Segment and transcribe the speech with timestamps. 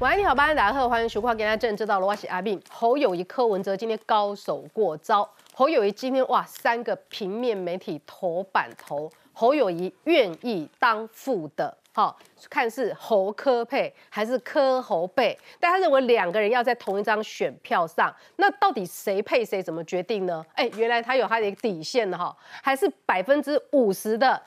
[0.00, 2.58] 晚安，你好，大家好，欢迎收看《今天政知道》了，我是阿斌。
[2.70, 5.28] 侯友谊、柯文哲今天高手过招。
[5.52, 12.18] 侯友谊今天哇，三个平面媒体头版头，侯友谊愿意当副的，好
[12.48, 15.38] 看是侯科配还是柯侯配？
[15.60, 20.42] 但他认为两个人要在同一张选票上，那到底谁配谁怎么决定呢？
[20.54, 24.40] 哎，原来他有他的一个底线的哈，还是百分之五十的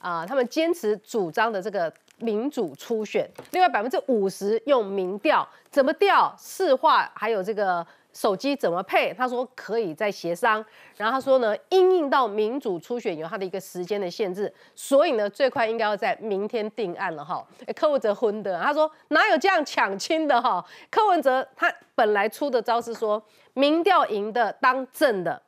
[0.00, 1.92] 啊，他们坚持主张的这个。
[2.18, 6.34] 民主初选，另外百分之五十用民调，怎么调？
[6.38, 9.12] 市话还有这个手机怎么配？
[9.12, 10.64] 他说可以再协商。
[10.96, 17.46] 然后他说呢，因应到民主初选有他的一个时间的限制，所以呢，最快应该要在明天定案了哈。
[17.74, 20.64] 柯文哲昏的，他说哪有这样抢亲的哈？
[20.90, 23.22] 柯文哲他本来出的招是说，
[23.52, 25.42] 民调赢的当正的，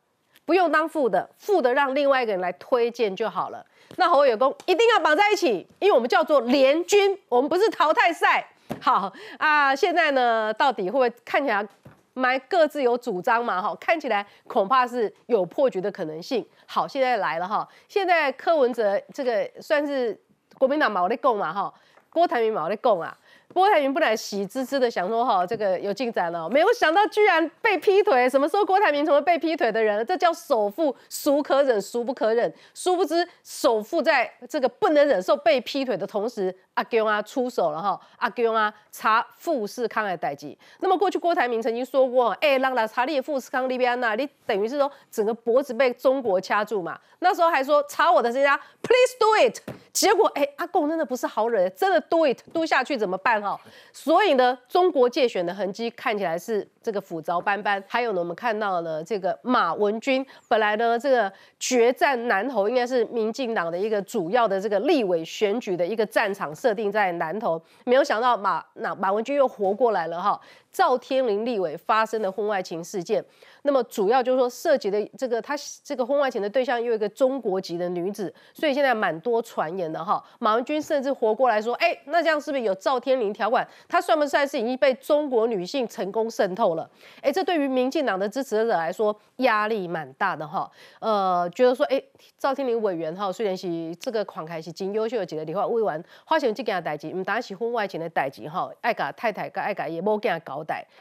[0.45, 3.65] 不用当副的，副的让另外一个人来推荐就好了。
[3.97, 8.47] 那侯友功一定要绑在一起，因为我们叫做联军，我们不是淘汰赛。
[8.81, 11.67] 好啊，现在呢，到底会不会看起来
[12.15, 13.61] 蛮各自有主张嘛？
[13.61, 16.47] 哈，看起来恐怕是有破局的可能性。
[16.67, 20.17] 好，现在来了哈，现在柯文哲这个算是
[20.59, 21.53] 国民党毛在供嘛？
[21.53, 21.73] 哈，
[22.11, 23.17] 郭台铭毛在供啊。
[23.55, 28.29] 郭台铭不来喜滋滋的想说哈，这个有进展了，没有想到居然被劈腿。
[28.29, 30.05] 什么时候郭台铭成为被劈腿的人？
[30.07, 32.53] 这叫首富孰可忍孰不可忍？
[32.75, 40.57] 殊不知首富在这个不能忍受被劈腿的同时，阿公啊出手了哈，阿公啊查富士康的代际。
[40.81, 46.99] 那么过去郭台铭曾经说过，哎，让他查你富士康那边呐，你等于是说整个脖子被中国掐住嘛。
[47.21, 49.59] 那时候还说查我的这家，please do it。
[49.93, 53.39] 结果哎，阿贡真的不是好人，真的 do it do 下去怎么办？
[53.39, 53.48] 哈，
[53.93, 57.85] 所以呢，中国借选的痕迹看起来是这个斧凿斑斑。
[57.87, 70.41] 还有呢，我们看到了这个马文君，本来呢，这个决战南投应该是民进党的一个主要的这个立委选举的一个战场，设定在南投，没有想到马那马文君又活过来了哈。
[70.71, 73.25] 赵天林立委发生的婚外情事件，
[73.63, 80.23] 那么主要就是说涉及的这个他这个婚外情的对象又一个中国籍的女子，所以现在蛮多传言的哈。
[80.39, 83.67] 马文君甚至活过来说，哎，那这样是不是有赵天林条款？
[83.89, 86.78] 他算不算是已经被中国女性成功渗透了？
[87.23, 90.71] 哎，这对于民进党的支持者来说压力蛮大的哈。
[91.01, 92.03] 呃，觉得说，哎，
[92.37, 100.59] 赵天林委员哈，虽然是这个款开是真优秀的几个地方委员，发生这件代志，唔单是婚外情的代志哈，爱甲太太甲爱甲也冇给他搞。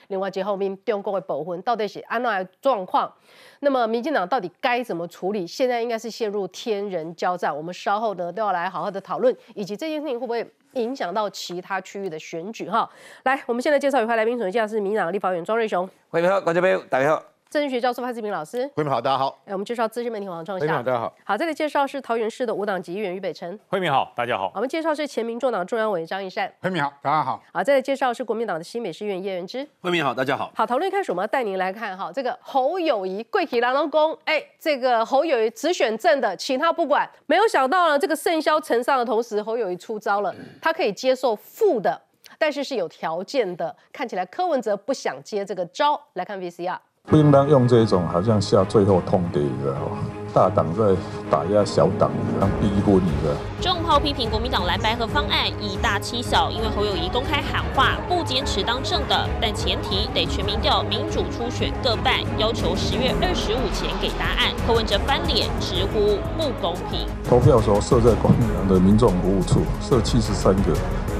[0.07, 3.11] 另外，结后面中国的部分到底是安怎状况？
[3.59, 5.45] 那么，民进党到底该怎么处理？
[5.45, 7.53] 现在应该是陷入天人交战。
[7.53, 12.69] 我们稍后呢都要来好好的讨论，以及这件事情会不会影响到其他区域的选举？
[12.69, 12.89] 哈，
[13.23, 15.89] 来，我们现在介绍一块来宾，首先是民进党立法委员庄瑞雄。
[16.09, 17.36] 欢迎好，观众朋友，大家好。
[17.49, 19.39] 政治学教授潘志平老师，慧敏好，大家好。
[19.45, 21.13] 哎，我们介绍资深媒体王创夏，好，大家好。
[21.23, 24.51] 好，这里介绍是桃园市的五党籍议员于北辰，慧敏好，大家好。
[24.53, 27.41] 我们介绍是前民众党中央委员张义善，慧敏好，大家好。
[27.53, 30.51] 好，再来介绍是国民党的新北市议员叶元之，慧敏好，大家好。
[30.53, 37.09] 好，讨论开始，我们要带您来看哈，这个侯友谊贵体郎龙宫，哎，这个侯友谊只选正的，其他不管。
[37.27, 42.01] 没有想到呢，这个盛嚣尘上的同时，侯友谊出招了，他可以接受负的，
[42.37, 43.73] 但是是有条件的。
[43.93, 46.77] 看起来柯文哲不想接这个招，来看 VCR。
[47.09, 49.95] 不应当用这种好像下最后通牒的哦，
[50.33, 50.83] 大党在
[51.31, 53.33] 打压小党，当逼婚的。
[53.61, 64.53] 重炮批评国民党蓝白合方案以大欺小，因为侯友谊公开喊话不坚持当政的，但前提得全民调、民主初选各办，要求十月二十五前给答案。
[64.67, 67.07] 柯文哲翻脸直呼不公平。
[67.23, 70.73] 投票时候设在国民党的民众服务处设七十三个，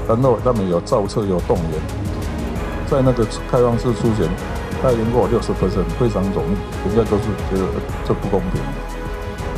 [0.06, 1.80] 然后他们有造册有动员，
[2.86, 4.28] 在那个开放式初选。
[4.80, 7.68] 他赢过六十分是非常容易，人家都是觉得
[8.06, 8.60] 这不公平，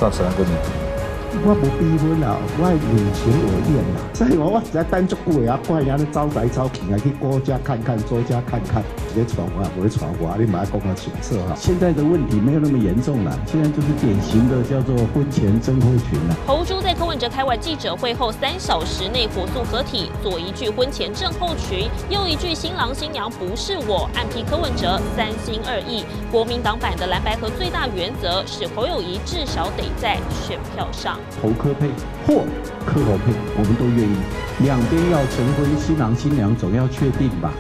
[0.01, 0.90] 那怎样跟你比？
[1.33, 2.77] 我不逼婚啦，我有
[3.15, 11.55] 情我愿啦，所以我我实在单足贵啊，怪人咧走来走去啊，去国家看看，作家看看，直接传话，不会传话，你马上公开请色哈。
[11.55, 16.37] 现在的问题没有那么严重了，现在就是典型的叫做婚前征婚群了。
[16.47, 26.05] 侯珠在柯文哲开完记者会后三小时内火速合体，左一句婚前症候群，右一句新郎新娘不是我，暗批柯文哲三心二意。
[26.31, 31.20] 国民党版的蓝白河最大原则是侯友谊至少得在选票上。
[31.43, 31.89] 侯科配
[32.27, 32.45] 或
[32.85, 34.17] 科头配，我们都愿意。
[34.65, 37.53] 两边要成婚，新郎新娘总要确定吧？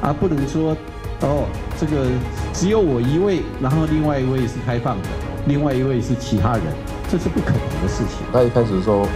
[0.00, 0.76] 啊，不能说
[1.20, 1.44] 哦，
[1.78, 2.06] 这个
[2.54, 5.08] 只有我一位，然后另外一位是开放的，
[5.46, 6.64] 另外一位是其他人，
[7.10, 8.24] 这是不可能的事情。
[8.32, 9.06] 他一开始说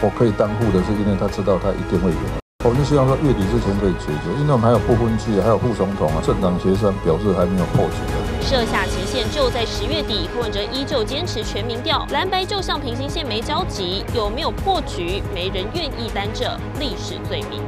[0.00, 2.16] 我可以当户的是因为他知道他一定会赢。
[2.64, 8.00] 我们希望说月底之前可以解决，因为我们还有不分区，还有副总统啊，政党协商表示还没有破局。
[8.40, 8.88] 设下
[9.32, 17.62] 就在十月底，柯文哲依旧坚持全民调，蓝白就像平行线没交集，有没有破局，没人愿意担这历史罪名。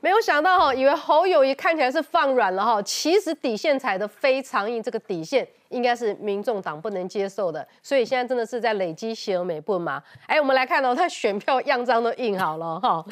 [0.00, 10.02] 没有想到哈，以为侯友谊看起来是放软了哈，其实底线踩的非常硬，这个底线应该是民众党不能接受的，所以现在真的是在累积邪恶美不嘛？
[10.26, 13.02] 哎，我们来看哦，他选票样章都印好了哈，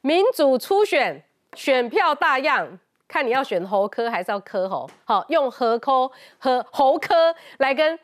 [0.00, 1.22] 民主初选
[1.54, 2.76] 选票大样，
[3.12, 7.98] 看你要选猴科还是要科猴，好，用何科和猴科来跟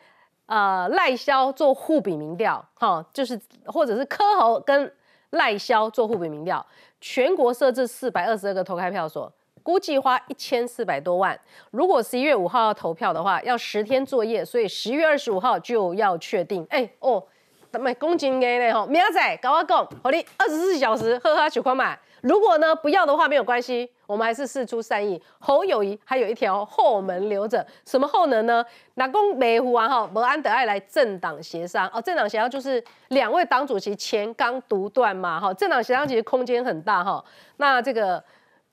[0.45, 4.93] 呃赖萧做互比民调，哈，就是或者是科猴跟
[5.31, 6.65] 赖萧做互比民调。
[7.01, 9.33] 全国设置四百二十二个投开票所，
[9.63, 11.41] 估计花一千四百多万。
[11.71, 16.67] 如果十一月五号要投票的话，要十天作业，所以十一月二十五号就要确定。
[16.69, 17.25] 哎哦，
[17.71, 21.99] 买公斤给呢吼，明仔搞我讲，好你二十四小时喝喝取款买。
[22.21, 25.23] 如果呢不要的话没有关系，我们还是事出善意。
[25.39, 28.65] 侯友谊还有一条后门留着，什么后门呢？
[28.95, 32.01] 那公美湖完哈，伯安德爱来政党协商哦。
[32.01, 35.53] 政党协商就是两位党主席前刚独断嘛哈。
[35.53, 37.23] 政党协商其实空间很大哈。
[37.59, 38.25] 那这个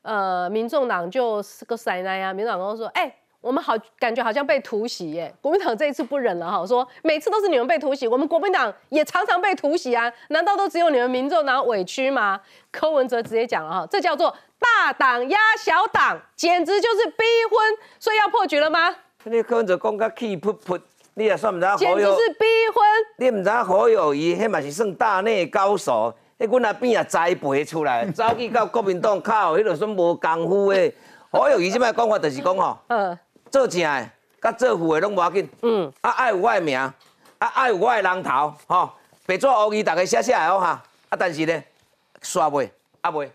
[0.04, 3.14] 呃，民众党就是个塞奶啊，民众党都说哎。
[3.42, 5.32] 我们好感觉好像被突袭耶！
[5.40, 10.12] 国民党这一次不忍了哈，说每次都是你们被突袭，我们国民党也常常被突袭啊！
[10.30, 12.42] 难道都只有你们民众党委屈吗？
[12.72, 17.60] 柯文哲直接讲了哈，这叫做大党压小党，简直就是逼婚，
[18.00, 18.96] 所以要破局了吗？
[19.24, 20.80] 你柯文哲讲个气噗噗，
[21.16, 22.86] 你也算唔知简直是逼婚！
[23.18, 30.94] 你唔知何友谊，迄嘛是算大内高手，迄阮阿边也栽培出来，走去到国民党靠，迄个算无功夫的。
[31.32, 32.78] 何友谊即摆讲法就是讲吼。
[32.88, 33.18] 嗯。
[33.52, 34.10] 做正的，
[34.42, 35.50] 甲做副的拢无要紧。
[35.62, 36.94] 嗯，啊爱有我的名，啊
[37.40, 38.92] 爱有我的人头，吼，
[39.26, 40.84] 白纸黑字大家写写来哦哈。
[41.10, 41.64] 啊，但是呢，
[42.22, 42.70] 刷袂，
[43.02, 43.30] 啊袂，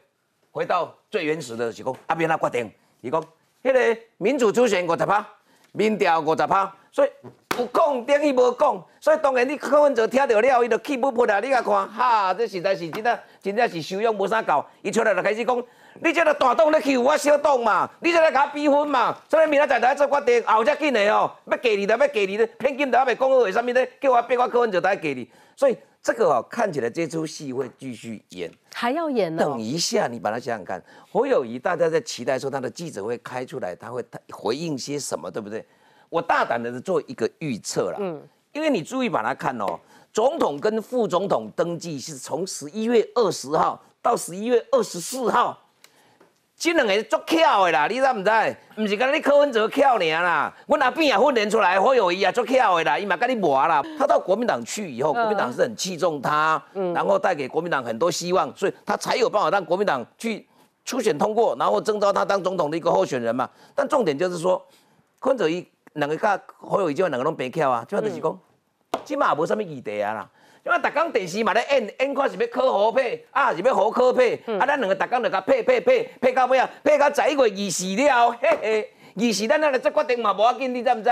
[0.52, 3.22] 回到最原始的是讲，阿边他决定，伊讲，
[3.62, 5.24] 迄个民主初选五十趴，
[5.72, 7.10] 民调五十趴，所以
[7.56, 11.38] 有讲等于无讲，所以当然你柯文哲听到了，伊就气不不啊！
[11.38, 15.62] 你甲看，哈，这实在是真的，真正是修养无啥够，伊出来就开始讲。
[16.02, 17.88] 你这个大党咧欺负我小党嘛？
[18.00, 19.16] 你这个甲我逼婚嘛？
[19.28, 23.86] 所以明仔载来做决定，后只紧的哦，要给你的要给你的，骗金都还未讲好为什么呢？
[24.00, 29.42] 叫我逼我柯文哲来给你，所以这个哦，看起来这出戏会继续演，还要演呢。
[29.44, 30.82] 等一下，你把它想想看，
[31.12, 35.64] 侯友谊大家在期待说他的记者会开出来，他会回应些什么，对不对？
[36.08, 39.78] 我大胆的做一个预测了，嗯，因为你注意把它看哦，
[40.12, 45.58] 总统跟副总统登记是从十一月二十号到十一月二十四号。
[46.60, 48.30] 这两个足巧的啦，你知唔知？
[48.76, 53.82] 唔是讲你柯文哲巧尔啦，我阿扁也训练出来，好友谊也足巧的啦，伊嘛跟你磨啦。
[53.98, 56.62] 他到国民党去以后，国民党是很器重他，
[56.94, 60.46] 然后带给国民党很多希望，所以他才有办法让国民党去
[60.84, 63.48] 初选通过，然后征召他当总统的一个候选人嘛。
[63.74, 64.62] 但重点就是说，
[65.18, 68.38] 柯文哲伊两个甲好友谊就两个拢白巧啊，就就是讲，
[69.02, 70.28] 起码无什么议题啊啦。
[70.62, 81.10] 因为逐工电视嘛咧演演看是要考好配，啊是要好考配，啊咱两个逐工就甲配配配配到尾啊，配到十一月二十了，嘿嘿，二十咱那来做决定嘛，无要紧，你知不知？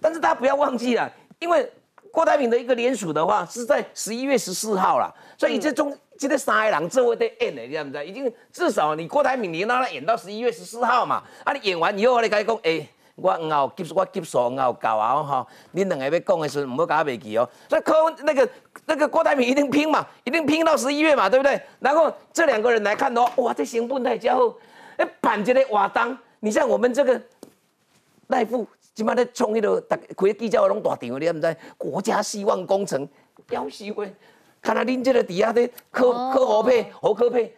[0.00, 1.66] 但是他不要忘记了，因为
[2.10, 8.06] 郭台铭的一个联署的话是在十一月十四号啦，所以这中这个三个人做会得演的，你知不知？
[8.06, 12.86] 已经至少你郭台铭你让他演到十一月十四号嘛，啊你演完以后我你讲诶。
[13.14, 17.48] 我后急我急数后够啊吼，恁两个要讲的时候唔好搞袂记哦。
[17.68, 17.92] 所以柯
[18.24, 18.48] 那个
[18.86, 21.60] 那个郭台铭一定拼嘛，一定拼到十一月嘛，对不对？
[21.78, 24.54] 然后这两个人来看的话，哇，这行不太家伙，
[24.96, 27.20] 哎，办一个活动，你像我们这个
[28.28, 31.56] 赖富，今麦咧冲迄个大开记者会拢大场，你唔知？
[31.76, 33.06] 国家希望工程，
[33.50, 34.12] 要死喂！
[34.62, 37.54] 看到恁这个底下的柯柯侯配侯柯配，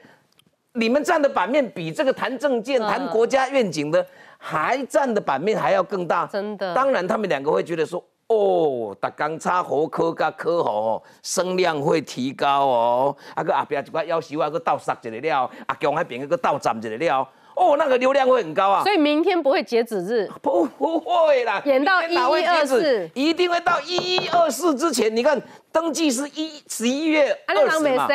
[0.72, 4.04] 你们占的版面比这个谈政见、谈国家愿景的。
[4.46, 6.74] 还占的版面还要更大，真的。
[6.74, 13.16] 当然，他们两个会觉得说，哦，打钢叉活科加科哦，声量会提高哦。
[13.34, 18.82] 啊个阿边一块要求啊个倒杀一个料，阿强那边那个倒斩一个了，哦，那个流量会很高啊。
[18.82, 25.16] 所以明天不会截止日，不不会啦，演到一一二四，一定会到一一二四之前。
[25.16, 25.40] 你看
[25.72, 28.06] 登记是一十一月二十嘛。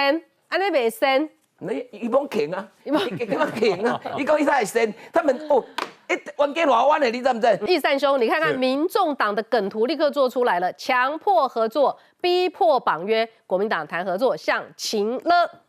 [0.50, 3.04] 安尼未升，你一帮停啊，一帮
[3.52, 5.66] 停啊，一讲一太升，他们哦。
[6.10, 7.60] 哎，玩给偌弯的，你知不知？
[7.68, 15.64] 易善兄，你看看民众党的梗图立刻做出来了，强迫合作，逼迫绑约，国民党谈合作像情了，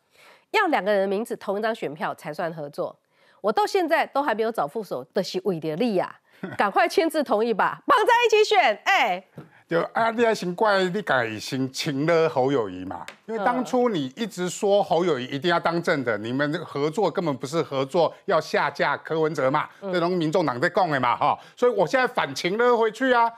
[0.52, 2.96] 要两个人的名字同一张选票才算合作。
[3.42, 6.14] 我到现在都还没有找副手的是韦德利呀，
[6.56, 9.22] 赶快签字同意吧，绑在一起选，哎。
[9.70, 13.06] 就啊，你还先怪你改先请了侯友谊嘛？
[13.26, 19.68] 因为当初你一直说侯友谊一定要当政的，你们合作根本不是合作，要下架柯文哲嘛？
[19.80, 23.30] 这种民众党在讲的嘛，哈，所以我现在反请了回去啊。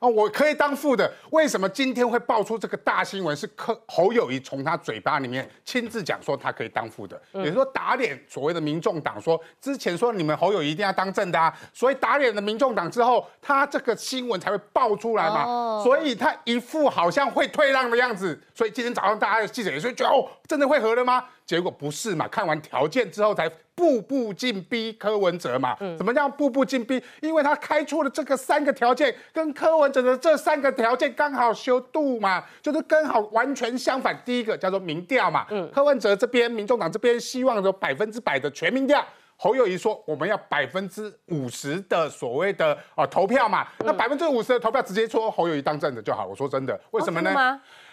[0.00, 1.10] 哦，我可以当副的。
[1.30, 3.36] 为什么今天会爆出这个大新闻？
[3.36, 15.82] 是柯侯友谊从他嘴巴里面亲自讲说他可以当副的，也就是说打脸所谓的民众党，说之前说你们侯友谊一定要当正的，啊，所以打脸了民众党之后，他这个新闻才会爆出来嘛。
[15.82, 18.40] 所以他一副好像会退让的样子。
[18.54, 21.24] 所以今天早上大家的记者也是，觉得哦，真的会合了吗？
[21.48, 22.28] 结果不是嘛？
[22.28, 25.74] 看完条件之后才步步进逼柯文哲嘛？
[25.96, 27.02] 怎么叫步步进逼？
[27.22, 34.14] 因为他开出了这个三个条件，跟柯文哲的这三个条件刚好修度嘛，就是刚好完全相反。
[34.26, 39.02] 第一个叫做民调嘛，柯文哲这边、民众党这边希望有百分之百的全民调，
[39.36, 46.26] 侯友谊说我们要百分之五十的所谓的啊投票嘛，那百分之五十的投票直接说侯友谊当政的就好。
[46.26, 47.30] 我说真的，为什么呢？
[47.30, 47.36] 你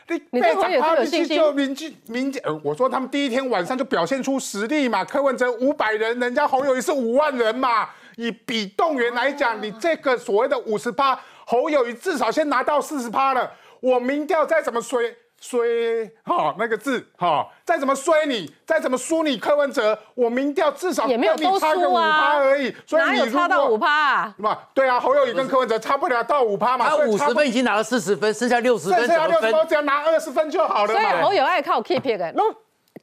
[0.07, 1.55] 你对侯友有信心？
[1.55, 5.03] 民进民进，呃，我说他们第一天晚上就表现出实力嘛。
[5.03, 7.89] 柯文哲五百人，人家侯友谊是五万人嘛。
[8.17, 13.51] 以比动员来讲，你这个所谓的五十趴，侯友谊至少先拿到四十趴了。
[13.81, 15.13] 我民调再怎么衰。
[15.47, 24.33] 衰哈那个字哈，再怎么衰你，再怎么输你柯文哲，我民调至少也没有多差个五趴而已，所以你差到五趴？
[24.37, 30.99] 嘛，对啊，侯友谊跟柯文哲差不了到五趴嘛，他五十分已经拿了四十分，剩下六十分，剩下六十分只要拿二十分就好了嘛。
[30.99, 32.43] 所以侯友爱靠 keep 的，弄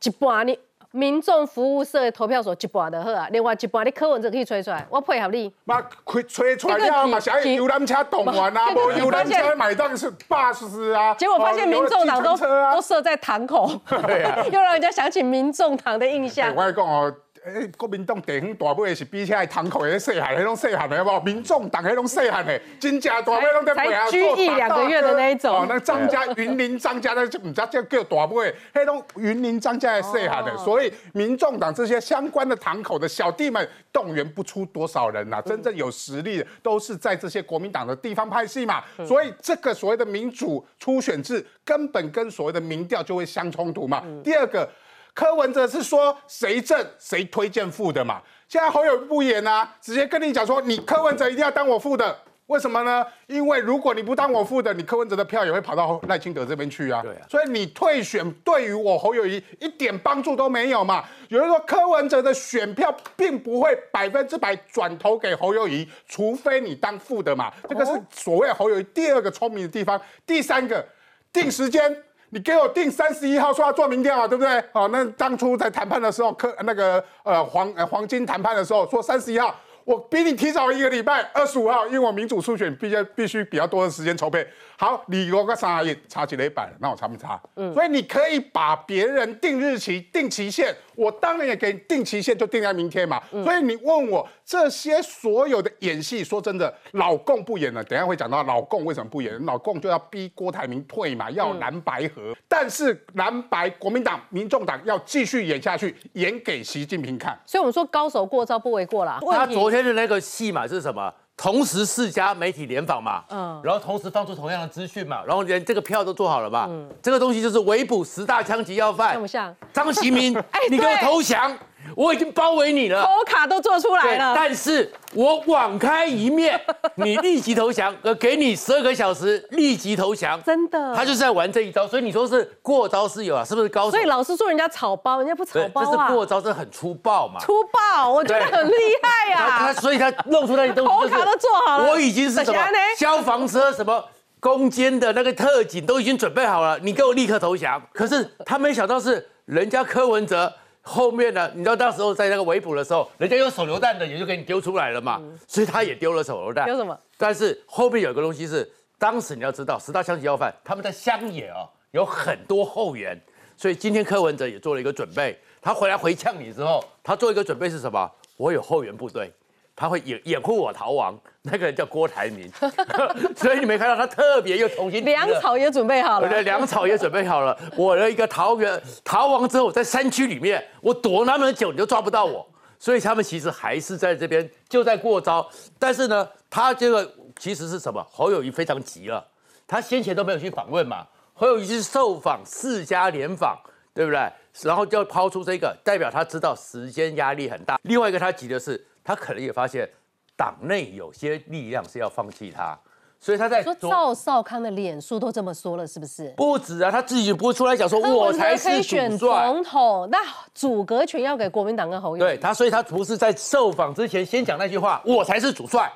[0.02, 0.58] 一半你。
[0.92, 5.52] 民众服务社的投票所一半就好啊，另外一半你柯文哲可以吹出来，我配合你。
[5.64, 11.14] 嘛，吹吹出来了嘛，想要游览车动完啊，无游览车买单是巴士啊。
[11.14, 13.70] 结果发现民众党都都设在堂口，
[14.52, 16.54] 又让人家想起民众党的印象。
[16.54, 17.12] 我讲哦。
[17.44, 21.24] 诶，国民党地方大尾是比起来堂口的细汉，迄种细汉的，好无？
[21.24, 25.66] 民众党迄种细汉的，真正大尾拢在背后做居役两个月的那一种。
[25.68, 38.84] 那张家云林张家那就唔知叫叫大尾，迄种云林张家的细汉的，所以民众党这些相关的堂口的小弟们动员不出多少人呐，真正有实力的都是在这些国民党的地方派系嘛。
[39.04, 44.04] 所以这个所谓的民主初选制根本跟所谓的民调就会相冲突嘛。
[44.22, 44.68] 第二个。
[45.14, 48.20] 柯文哲是说谁正谁推荐副的嘛？
[48.48, 53.06] 现在侯友不演啊，直接跟你讲说，你柯文哲一定要当我副的，为什么呢？
[53.26, 57.02] 因为如果你不当我副的，你柯文哲的票也会跑到赖清德这边去啊。
[57.02, 57.26] 对啊。
[57.30, 61.04] 所以你退选对于我侯友谊一点帮助都没有嘛。
[61.28, 67.52] 有人说柯文哲的选票并不会百分之百转投给侯友谊，除非你当副的嘛。
[67.68, 70.00] 这个是所谓侯友谊第二个聪明的地方。
[70.26, 70.84] 第三个，
[71.32, 72.02] 定时间。
[72.34, 74.64] 你给我定三十一号说要做民调啊，对不对？
[74.72, 79.54] 好，那当初在谈判的时候，科那个呃黄黄金谈判的时候说三十一号。
[79.84, 84.46] 我比你提早一个礼拜，二十五号，因为我民主初选必须必须比较多的时间筹备。
[84.76, 87.40] 好，你我个三月差几雷板，那我查不查？
[87.56, 93.20] 嗯，所以你可以把别人定日期、定期限，我当然也给定期限，就定在明天嘛。
[93.44, 97.82] 所以你问我这些所有的演戏，说真的，老共不演了。
[97.84, 102.36] 等下会讲到老共为什么不演，老共就要逼郭台铭退嘛，要蓝白合。
[102.46, 107.34] 但是蓝白国民党、民众党要继续演下去，演给习近平看。
[107.46, 109.18] 所以我们说高手过招不为过啦。
[109.30, 111.10] 他昨天的那个戏码是什么？
[111.34, 119.56] 同时四家媒体联访嘛，嗯，然后同时放出同样的资讯嘛，然后连这个票都做好了嘛，嗯，这个东西就是围捕十大枪击要犯，像不像？
[119.72, 121.56] 张其明， 哎，你给我投降。
[121.96, 126.60] 我已经包围你了，口卡都做出来了，但是我网开一面，
[126.96, 133.90] 你立即投降，呃，给你十二个小时立即投降，真的，他就是在玩这一招，所以你说是过招是有啊，是不是高手？
[133.92, 142.58] 所以老是说人家草包，人家不草包啊，这是过招，这很粗暴嘛，粗暴，我觉得很厉害呀，他所以他弄出那些东西，口卡都做好了，我已经是什么
[142.96, 144.04] 消防车什么
[144.40, 150.52] 攻坚的那个特警都已经准备好了，你给我立刻投降，可是他没想到是人家柯文哲。
[150.82, 151.50] 后面呢？
[151.54, 155.22] 你知道到时候在那个围捕的时候，人家有手榴弹的，也就给你丢出来了嘛。
[155.46, 156.66] 所以他也丢了手榴弹。
[156.66, 156.98] 丢什么？
[157.16, 163.18] 但是后面有一个东西是，当时你要知道，十大枪击要犯他们在乡野啊，有很多后援。
[163.56, 168.10] 所以今天柯文哲也做了一个准备，他回来回呛你之后，他做一个准备是什么？
[168.36, 169.32] 我有后援部队。
[169.74, 172.50] 他会掩掩护我逃亡，那个人叫郭台铭，
[173.34, 177.58] 所以你没看到他特别又重新粮草也准备好了，对，粮草也准备好了。
[177.76, 182.46] 我的一个逃员逃亡之后，在山区里面，我躲那么久，你都抓不到我。
[182.78, 185.48] 所以他们其实还是在这边就在过招。
[185.78, 188.04] 但是呢，他这个其实是什么？
[188.10, 189.24] 侯友谊非常急了，
[189.66, 193.56] 他先前都没有去访问嘛，侯友谊是受访四家联访，
[193.94, 194.30] 对不对？
[194.62, 197.78] 然后就抛出这个，代表他知道时间压力很大。
[197.84, 198.86] 另外一个他急的是。
[199.04, 199.88] 他可能也发现
[200.36, 202.78] 党内有些力量是要放弃他，
[203.20, 206.32] 所以他在说赵少康的脸书都这么说了，是不是？
[206.36, 210.18] 不止啊，他自己不会出来讲说，我才是选总统，那
[210.54, 212.24] 阻隔权要给国民党跟侯友。
[212.24, 215.92] 对他，所以他不是在受访之前先讲那句话，我才是主帅。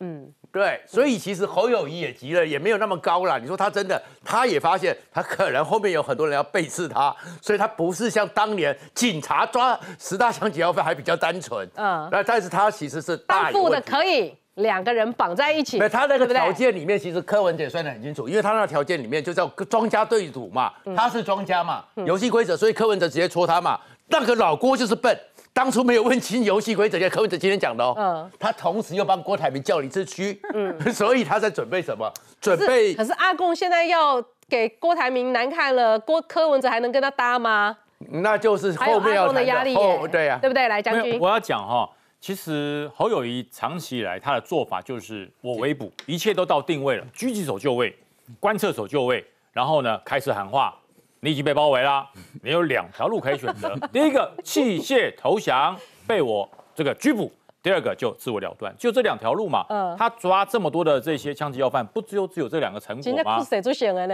[0.00, 3.38] 嗯，对，所以其实侯友谊也急了，也没有那么高了。
[3.38, 11.68] 你说他真的，他也发现他可能后面有很多人要背刺他，所以他不是像当年警察抓十大强劫要犯还比较单纯。
[11.76, 15.78] 嗯，那但是他其实是大富的可以两个人绑在一起。
[15.90, 23.78] 他那个条件里面，其实柯文哲算得很清楚，因为他那个条件里面就叫庄家对赌嘛，他是庄家嘛，游戏规则，所以柯文哲直接戳他嘛。
[24.08, 25.14] 那个老郭就是笨。
[25.58, 32.08] 当初没有问清游戏规则，像柯文哲今天讲的哦，嗯，他同时又帮郭台铭叫了一次区，嗯， 所以他在准备什么？
[32.40, 32.94] 准备。
[32.94, 37.76] 可是阿贡现在要给郭台铭难看了，郭柯文哲还能跟他搭吗？
[37.98, 39.74] 那就是后面要的压力，
[40.12, 40.68] 对呀，对不对？
[40.68, 47.92] 来将军，我要讲哈，其实侯友谊长期以来他的做法就是我围捕，一切都到定位了，狙击手就位，
[48.38, 50.72] 观测手就位，然后呢开始喊话。
[51.20, 52.08] 你已经被包围了，
[52.42, 53.74] 你有两条路可以选择。
[53.92, 57.30] 第一个弃械投降，被我这个拘捕；
[57.62, 59.64] 第二个就自我了断，就这两条路嘛。
[59.68, 63.38] 嗯，他抓这么多的这些枪击要犯，不只有只有这两个成果吗？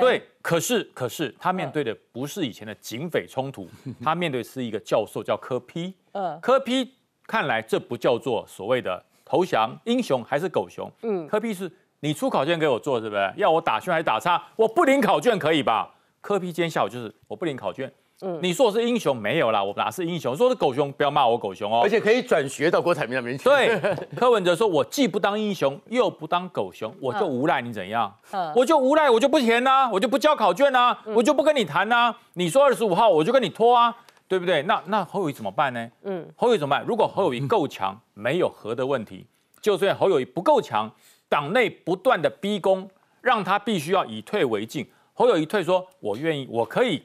[0.00, 3.68] 对，可是可是他面对的不是以前的警匪冲突，
[4.02, 5.94] 他面对是一个教授叫柯批。
[6.12, 6.90] 嗯，柯批
[7.26, 10.90] 看来这不叫做所谓的投降英雄还是狗熊？
[11.02, 11.70] 嗯，柯批是
[12.00, 13.32] 你出考卷给我做是不是？
[13.36, 14.42] 要我打圈还是打叉？
[14.56, 15.90] 我不领考卷可以吧？
[16.24, 20.34] 柯批今天下午就是我不领考卷，嗯，你说我是英雄没有啦，我哪是英雄？
[20.34, 21.82] 说是狗熊，不要骂我狗熊哦。
[21.84, 23.44] 而且可以转学到郭台铭那边去。
[23.44, 23.78] 对，
[24.16, 28.10] 柯文哲说，我既不当英雄，又不当狗熊，我就无赖，你怎样？
[28.56, 32.16] 我就无赖，我就不填呐，我就不交考卷呐，我就不跟你谈呐。
[32.32, 33.94] 你说二十五号，我就跟你拖啊，
[34.26, 34.62] 对不对？
[34.62, 35.90] 那那侯友谊怎么办呢？
[36.04, 36.82] 嗯，侯友谊怎么办？
[36.86, 39.26] 如果侯友谊够强，没有和的问题，
[39.60, 40.90] 就算侯友谊不够强，
[41.28, 42.88] 党内不断的逼宫，
[43.20, 44.86] 让他必须要以退为进。
[45.16, 47.04] 侯友谊退说：“我愿意，我可以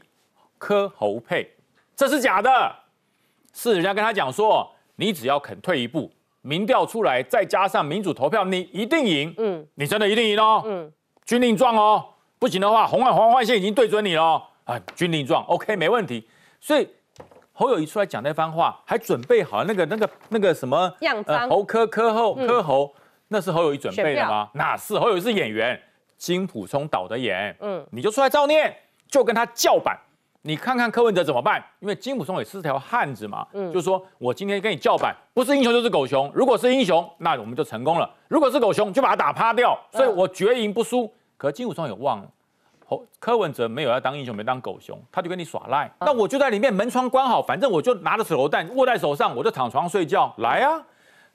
[0.58, 1.48] 磕侯配，
[1.96, 2.75] 这是假的。
[3.54, 6.12] 是人家跟他讲说，你只要肯退一步，
[6.42, 9.34] 民调出来，再加上民主投票，你一定赢。
[9.38, 10.63] 嗯，你真的一定赢哦。
[10.66, 10.92] 嗯，
[11.24, 12.04] 军令状哦，
[12.39, 14.43] 不行的话，红外黄外线已经对准你了。
[14.63, 16.28] 啊，军令状，OK，没问题。
[16.60, 16.88] 所以
[17.54, 21.48] 侯友谊出来讲那番话，还准备好那个那个那个什么样章？
[21.48, 22.91] 侯科科后科侯，
[23.28, 24.50] 那是侯友谊准备的吗？
[24.54, 25.80] 那是侯友谊是演员。”
[26.19, 28.75] 金普聪导的眼，嗯，你就出来照念，
[29.08, 29.97] 就跟他叫板，
[30.41, 31.63] 你看看柯文哲怎么办？
[31.79, 36.29] 因为金普松也是条汉子嘛，嗯，就是说我今天跟你叫板，不是英雄就是狗熊。
[36.36, 39.79] 如果是英雄，那我们就成功了；如果是狗熊，就把他打趴掉。
[39.93, 41.10] 所以我绝赢不输。
[41.38, 42.29] 可金普松也忘了，
[42.86, 45.89] 侯柯文哲没有要当英雄，没当狗熊，他就跟你耍赖。
[46.01, 50.34] 那我就在里面门窗关好，反正我就拿着手榴弹握在手上，我就躺床上睡觉。
[50.39, 50.86] 来啊！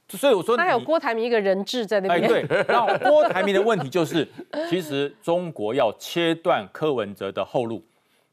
[0.08, 2.22] 所以我说，他有郭台铭一个人质在那边。
[2.22, 2.64] 哎，对。
[2.68, 4.28] 然后郭台铭的问题就是，
[4.68, 7.82] 其实中国要切断柯文哲的后路，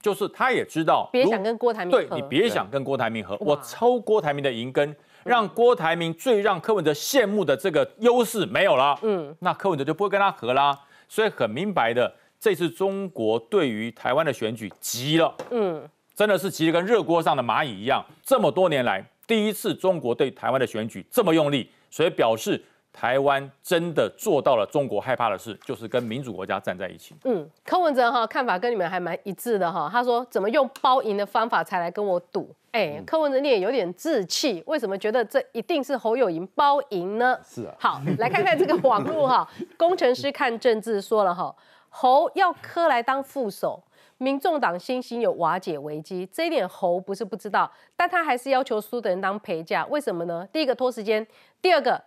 [0.02, 9.00] 就是他也知道，别想跟郭台铭对你别想跟郭台铭合，我抽郭台铭的银根，让郭台铭最让柯文哲羡慕的这个优势没有了。
[9.02, 10.78] 嗯，那柯文哲就不会跟他合啦。
[11.08, 15.34] 所以很明白的，这次中国对于台湾的选举急了。
[15.50, 18.06] 嗯，真的是急得跟热锅上的蚂蚁一样。
[18.24, 19.06] 这么多年来。
[19.32, 27.16] 第一次中国对台湾的选举这么用力，所以表示台湾真的做到了中国害怕的事，就是跟民主国家站在一起。
[27.24, 29.88] 嗯，柯文哲哈看法跟你们还蛮一致的哈。
[29.90, 32.54] 他说怎么用包赢的方法才来跟我赌？
[32.72, 37.40] 哎，柯文哲你也有点志气，为什么觉得这一定是侯友赢包赢呢？
[37.42, 37.74] 是啊。
[37.80, 41.56] 好，来看看这个网络哈，工程师看政治说了哈，
[41.88, 43.82] 侯要柯来当副手。
[44.22, 50.48] 民众党信心有瓦解危机，这一点侯不是不知道，但他还是要求输的人当陪嫁，为什么呢？
[50.54, 51.26] 第一个拖时间，
[51.60, 52.00] 第二个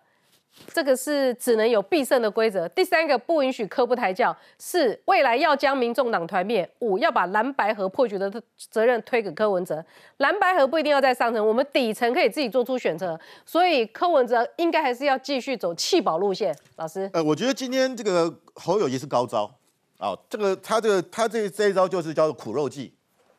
[0.68, 9.85] 这个是只能有必胜的规则，第三个不允许科不抬轿，四未来要将民众党团灭，五要把蓝白河破局的责任推给柯文哲，
[10.18, 16.57] 蓝白河不一定要在上层，我们底层可以自己做出选择，所以柯文哲应该还是要继续走弃保路线。
[16.77, 19.53] 老师，呃，我觉得今天这个侯友谊是高招。
[19.98, 22.92] 啊，这个他这个他这这一招就是叫做苦肉计，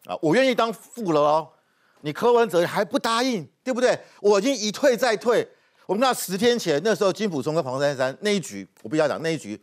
[0.05, 1.47] 啊，我愿意当副了哦，
[2.01, 3.99] 你柯文哲还不答应，对不对？
[4.21, 5.47] 我已经一退再退。
[5.85, 9.61] 我们那十天前那时候金普松跟黄珊珊那一局，我必须要讲那一局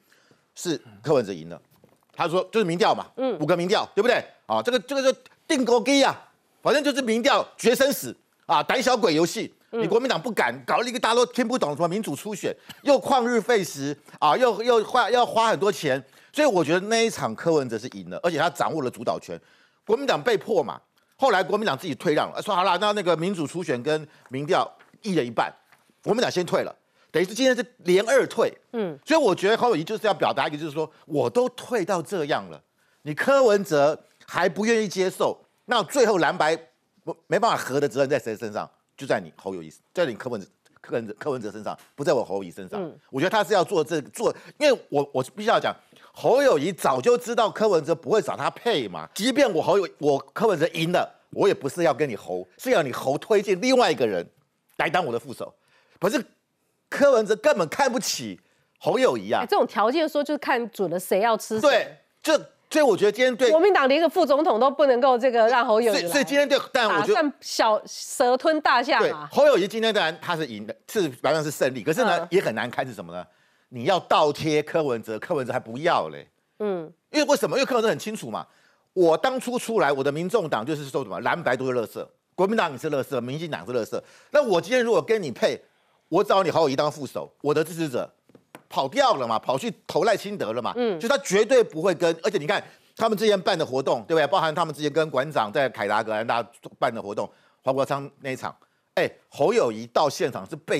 [0.55, 1.61] 是柯文哲赢了。
[2.15, 4.23] 他说就是民调嘛，嗯，五个民调，对不对？
[4.47, 6.15] 啊，这个这个就定勾机啊，
[6.63, 8.15] 反正就是民调决生死
[8.47, 16.05] 啊，胆小鬼游戏，你国民党不敢搞了一个大家都听不懂什么民主初选，又旷日费时啊，又又花要花很多钱。
[16.33, 19.39] 所以我觉得那一场柯文哲是赢了，而且他掌握了主导权。
[19.85, 20.81] 国民党被迫嘛，
[21.17, 24.71] 后来国民党自己退让了，说好了，那那个民主初选跟民调
[25.03, 25.53] 一人一半，
[26.03, 26.75] 国民党先退了，
[27.11, 28.53] 等于是今天是连二退。
[28.73, 32.63] 嗯，所以我觉得侯友谊就是要表达一个，就是说我都退到这样了，
[33.03, 36.57] 你柯文哲还不愿意接受，那最后蓝白
[37.27, 38.71] 没办法合的责任在谁身上？
[38.97, 40.47] 就在你侯友谊，在你柯文哲
[40.81, 42.81] 柯文哲柯文哲身上，不在我侯友谊身上。
[42.81, 45.75] 嗯我觉得他是要做这做，因为我我必须要讲，
[46.13, 49.09] 侯友谊早就知道柯文哲不会找他配嘛。
[49.15, 54.27] 即便我侯友我柯文哲赢了，我也不是要跟你侯，是要你侯推荐另外一个人
[54.77, 55.53] 来当我的副手。
[55.99, 56.23] 可是
[56.89, 58.39] 柯文哲根本看不起
[58.79, 61.69] 侯友谊啊哎，这种条件说就是看准了谁要吃谁。
[61.69, 62.37] 对，这
[62.71, 69.29] 所以我觉得今天对国民党连个副总统都不能够这个让侯友谊，所以今天对，但我觉得算小蛇吞大象对啊。
[69.31, 73.25] 侯友谊今天当然他是赢的，是白上是胜利，可是呢、嗯也很难堪是什么呢？
[73.75, 77.57] 你要倒贴柯文哲，柯文哲还不要嘞，嗯，因为为什么？
[77.57, 78.47] 因为柯文哲很清楚嘛，
[78.93, 81.19] 我当初出来，我的民众党就是说什么？
[81.23, 83.99] 蓝白都是垃圾，国民党你是垃圾，民进党是垃圾。
[84.31, 85.59] 那我今天如果跟你配，
[86.09, 88.11] 我找你侯友谊当副手，我的支持者
[88.69, 92.63] 跑掉了嘛，跑去投赖清德了嘛，嗯，就他绝对不会跟，而且你看
[92.95, 94.27] 他们之前办的活动，对不对？
[94.27, 96.47] 包含他们之前跟馆长在凯达格兰大
[96.79, 97.27] 办的活动，
[97.63, 98.55] 黄国昌那一场，
[98.97, 100.79] 哎，侯友谊到现场是被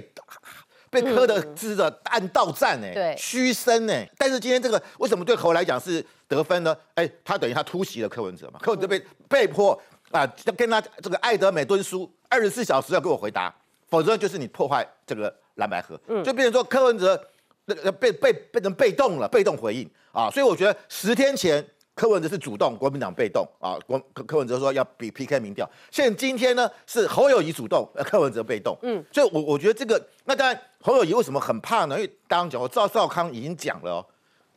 [0.93, 3.17] 被柯的支持者按到战哎、对。
[3.17, 6.77] 嘘声哎，但是今天这个为什么对侯来讲是得分呢？
[6.97, 9.73] 哎，他等于他突袭了柯文哲嘛，柯文哲被被迫
[10.11, 13.55] 啊，要跟他这个艾德美敦书二十四小时要给我回答，
[13.89, 17.19] 否则就是你破坏这个蓝白河，就变成说柯文哲
[17.65, 19.89] 那个被被变成被动了，被动回应。
[20.13, 21.67] 啊，所以我觉得十天前。
[22.03, 23.79] 柯文哲是主动，国民党被动啊。
[23.87, 28.77] 国柯柯文哲说要比 PK 民调，现在今天呢是侯友谊主动，呃柯文哲被动。
[28.83, 31.95] 嗯，所以我我觉得这个，那当然侯友谊为什么很怕呢？
[31.95, 34.07] 因为刚刚讲过，赵少康已经讲了哦，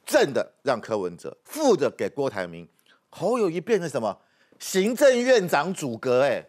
[0.08, 2.68] 正的让柯文哲，负的给郭台铭，
[3.12, 4.18] 侯友谊变成什么
[4.58, 6.44] 行政院长主阁，哎，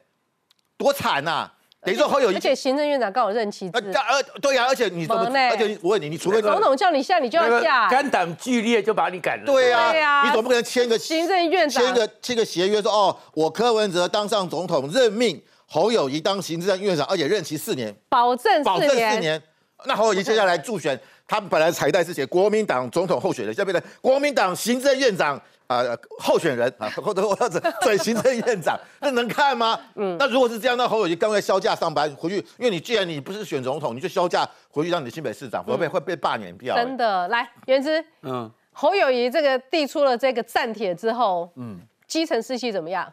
[0.78, 1.52] 多惨呐、
[1.86, 7.88] 等于说侯友谊而且行政院长刚好任期制，呃呃对呀、而且你怎么而且我问你，你除非总统叫你下你就要下。
[7.88, 9.46] 肝胆俱裂就把你赶了。
[9.46, 19.40] 对呀、你总不可能签个行政院长签个签个协约说哦，我柯文哲当上总统，任命侯友谊当行政院长，而且任期四年，保证保证四年。
[19.84, 25.36] 那侯友谊接下来助选，他们本来彩带是写国民党总统候选人，现在变成国民党行政院长
[25.66, 29.78] 啊、呃候选人啊，或者或者转行政院长， 那能看吗？
[29.96, 43.12] 嗯，那如果是这样，那侯友谊刚才休假上班回去，因为你既然你不是选总统，你就休假回去当你的新北市长，会被会被罢免掉、真的来，原之嗯，侯友谊这个递出了这个战帖之后，嗯，基层士气怎么样？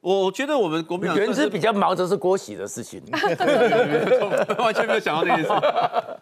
[0.00, 3.02] 我觉得我们国民党原之比较忙的是郭喜的事情。
[4.58, 5.48] 完全没有想到这件事。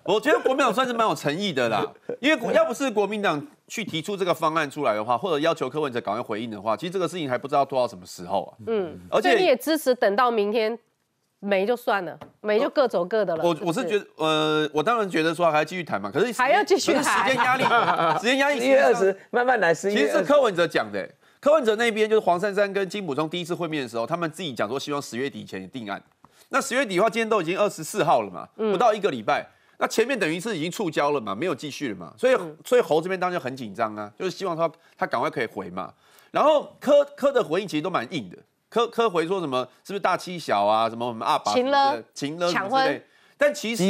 [0.04, 1.84] 我觉得国民党算是蛮有诚意的啦，
[2.20, 8.50] 因为要不是国民党去提出这个方案出来的话，或者要求柯文哲赶快回应的话，其实这个事情还不知道拖到什么时候啊。
[8.66, 10.76] 嗯，而且你也支持等到明天
[11.38, 13.44] 没就算了，没就各走各的了。
[13.44, 17.62] 我我是觉得，呃，我当然觉得说还要继续谈嘛，可是还要继续可是时谈间压力，
[18.18, 21.08] 时间压力十一月二十慢慢来，十一其月20实是柯文哲讲的、
[21.40, 26.02] 柯文哲那边就是黄珊珊跟金溥聪第一次会面的时候，他们自己讲说希望十月底以前定案。
[26.48, 29.46] 那十月底的话，今天都已经二十四号了嘛，不到一个礼拜。
[29.78, 35.92] 那前面等于是已经触礁了嘛，没有继续了嘛，所以所以侯这边当然就很紧张啊，就是希望他他赶快可以回嘛。
[36.32, 38.36] 然后柯柯的回应其实都蛮硬的，
[38.68, 43.06] 柯柯回说什么是不是大欺小啊，什么什么阿爸情了情勒什么抢婚之类。
[43.38, 43.84] 但其实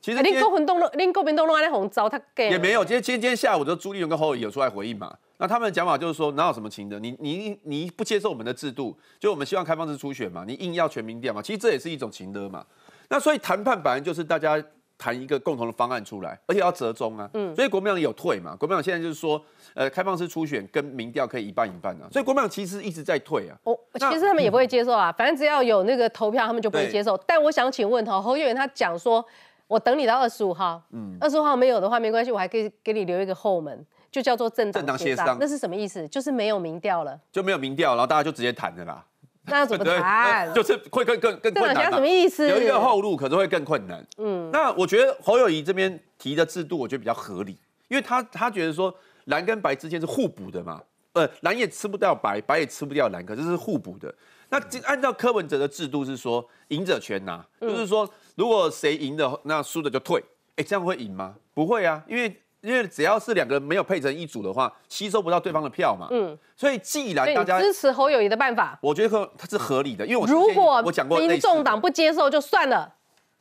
[0.00, 5.12] 其实今天国民党都恁国民党都安尼红招，他给也没有，今天今天今天下午就朱立伦跟侯友宜有出来回应嘛。
[5.38, 7.00] 那他们的讲法就是说，哪有什么情的？
[7.00, 12.64] 你你你不接受我们的制度，就我们希望开放式初选嘛，你硬要全民调嘛，其实这也是一种情的嘛。
[13.08, 14.62] 那所以谈判本来就是大家
[15.02, 17.28] 谈一个共同的方案出来，而且要折中啊。
[17.34, 19.42] 嗯，所以国民党有退嘛，国民党现在就是说，
[19.74, 22.06] 呃，开放式初选跟民调可以一半一半啊。
[22.12, 23.58] 所以国民党其实一直在退啊。
[23.64, 27.18] 哦，其实他们也不会接受啊，反正只要有那个投票，他们就不会接受。
[27.26, 29.24] 但我想请问哈，侯友宜他讲说，
[29.66, 35.36] 我等你到二十五号，嗯，二十五号没有的话没关系，我还可以给你留一个后门，就叫做政政党协商。
[35.40, 36.06] 那是什么意思？
[36.06, 39.04] 就是没有民调了，就没有民调，然后大家就直接谈的啦。
[39.46, 40.52] 那要怎么对谈？
[40.54, 42.48] 就是会更更更困难嘛什么意思？
[42.48, 44.06] 有一个后路，可是会更困难。
[44.18, 50.80] 嗯，那我觉得侯友谊这边提的制度，我觉得比较合理，因为他他觉得说蓝跟白之间是互补的嘛，
[51.14, 54.14] 呃，蓝也吃不掉白，白也吃不掉蓝，可是是互补的。
[54.50, 60.22] 那这按照柯文哲的制度是说，赢者全拿，就是说如果谁赢的，那输的就退。
[60.56, 61.34] 哎，这样会赢吗？
[61.54, 66.06] 不会啊，因为因为只要是两个人没有配成一组的话，吸收不到对方的票嘛。
[66.12, 68.78] 嗯，所以既然大家，支持侯友谊的办法。
[68.80, 72.94] 我觉得它是合理的，因为我如果我讲过民众党不接受就算了，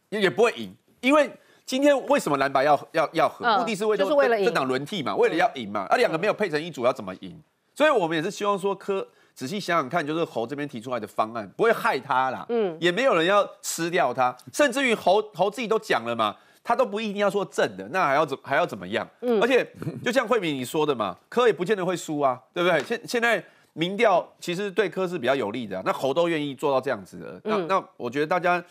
[0.09, 1.31] 也也不会赢，因为
[1.67, 3.45] 今天为什么蓝白要要要合？
[3.45, 5.81] 嗯目的是为了就是为了赢政党轮替嘛，为了要赢嘛。
[5.81, 7.39] 啊，两个没有配成一组，要怎么赢？
[7.75, 16.35] 所以我们也是希望说科仔细想想看，就是侯这边提出来的方案不会害他啦，嗯，也没有人要吃掉他，甚至于侯侯自己都讲了嘛。
[16.63, 19.07] 他都不一定要说正的，那还要怎还要怎么样？
[19.41, 19.65] 而且
[20.03, 22.83] 就像慧敏你说的嘛， 柯也不见得会输啊，对不对？
[22.83, 23.43] 现现在
[23.73, 28.63] 民调其实对柯是比较有利的啊、那侯都愿意做到这样子的，那、那我觉得大家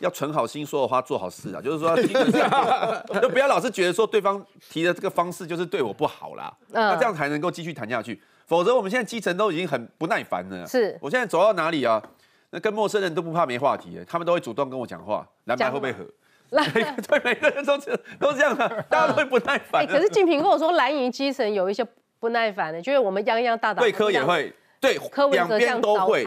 [0.00, 1.94] 要存好心，说的话，做好事啊，就是说
[3.20, 8.20] 就不要老是觉得说对方提的这个方式就是对我不好啦，嗯那这样才能够继续谈下去。
[8.46, 10.66] 否则我们现在基层都已经很不耐烦了。
[10.66, 12.02] 是我现在走到哪里啊，
[12.50, 16.04] 那跟陌生人都不怕没话题了，他们都会主动跟我讲话，蓝白会不会合？
[17.08, 19.86] 对，每个人都这都这样啊， 大家都会不耐哎、烦。
[19.86, 21.82] 可是静平跟我说，蓝营基层有一些
[22.20, 26.22] 不耐烦的，就是我们泱泱大党，对科也，会，对柯文两边都会。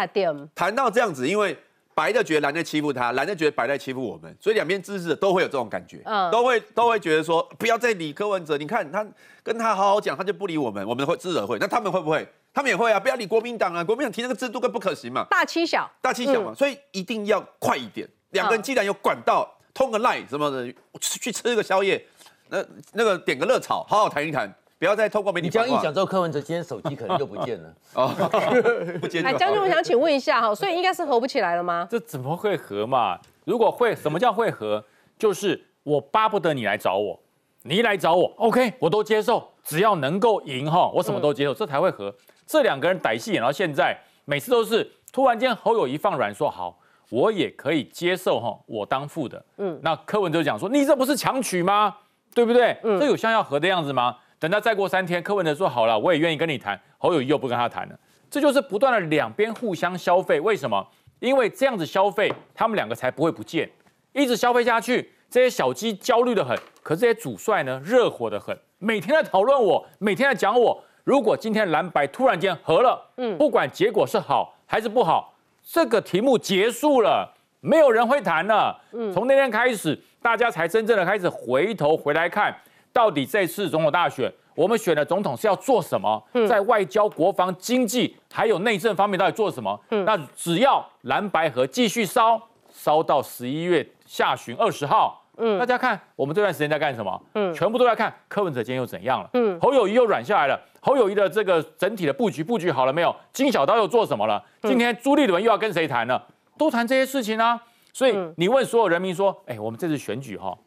[0.56, 1.56] 谈到这样子，因为
[1.94, 9.06] 白的觉得蓝的欺负他，蓝的觉得白在欺负我们，所以两边支持者都会有这种感觉，嗯都会都会觉得说不要再理柯文哲，你看他
[9.44, 12.28] 跟他好好讲，他就不理我们，我们会支持者会，那他们会不会？
[12.54, 18.08] 他们也会啊，不要理国民党啊，国民党提那个制度更不可行嘛，大欺小，大欺小嘛，嗯所以一定要快一点。
[18.32, 20.66] 两个人既然有管道，通个 line 什么的，
[21.00, 22.04] 去去吃个宵夜，
[22.50, 27.74] 那那个点个热炒，好好谈一谈，不要再透过媒体你这样八卦一讲之后，柯文哲今天手机可能就不见了。
[27.94, 28.08] 哦，
[29.02, 31.86] 不接将军，我想请问一下哈，所以应该是合不起来了吗？
[31.92, 33.20] 这怎么会合嘛？
[33.44, 34.84] 如果会，什么叫会合？
[35.20, 37.20] 就是我巴不得你来找我，
[37.64, 42.16] 你一来找我，OK，我都接受，只要能够赢哈，我什么都接受，这才会合。
[42.48, 46.80] 这两个人歹戏演到现在，每次都是突然间侯友谊放软说好，
[47.10, 49.44] 我也可以接受哈，我当副的。
[49.58, 51.96] 嗯，那柯文哲讲说，你这不是强取吗？
[52.34, 52.78] 对不对？
[52.84, 54.18] 嗯这有像要和的样子吗？
[54.40, 58.00] 等到再过三天，柯文哲说好了，我也愿意跟你谈，侯友谊又不跟他谈了。
[58.30, 60.86] 这就是不断的两边互相消费，为什么？
[61.20, 63.70] 因为这样子消费，他们两个才不会不见，
[64.12, 70.84] 一直消费下去，这些小鸡焦虑的很，可是这些主帅呢，热火的很，每天在讨论我，每天在讲我。
[71.06, 75.35] 如果今天蓝白突然间和了，嗯，不管结果是好还是不好，
[75.66, 78.80] 这个题目结束了，没有人会谈了。
[78.92, 82.56] 嗯，从那天开始，大家才真正的开始回头回来看，
[82.94, 86.24] 到底这次总统大选，我们选的总统是要做什么？
[86.48, 89.80] 在外交、国防、经济还有内政方面到底做什么？
[89.90, 95.25] 那只要蓝白河继续烧，烧到十一月下旬二十号。
[95.38, 97.22] 嗯，大家看我们这段时间在干什么？
[97.34, 99.30] 嗯，全部都在看柯文哲今天又怎样了？
[99.34, 100.60] 嗯，侯友谊又软下来了。
[100.82, 103.16] 侯友谊的这个整体的布局布局好了没有？
[103.34, 104.44] 金小刀又做什么了？
[104.64, 106.24] 今天朱立伦又要跟谁谈了？
[106.58, 107.60] 都谈这些事情啊。
[107.92, 110.58] 所以你问所有人民说，哎，我们这次选举哈，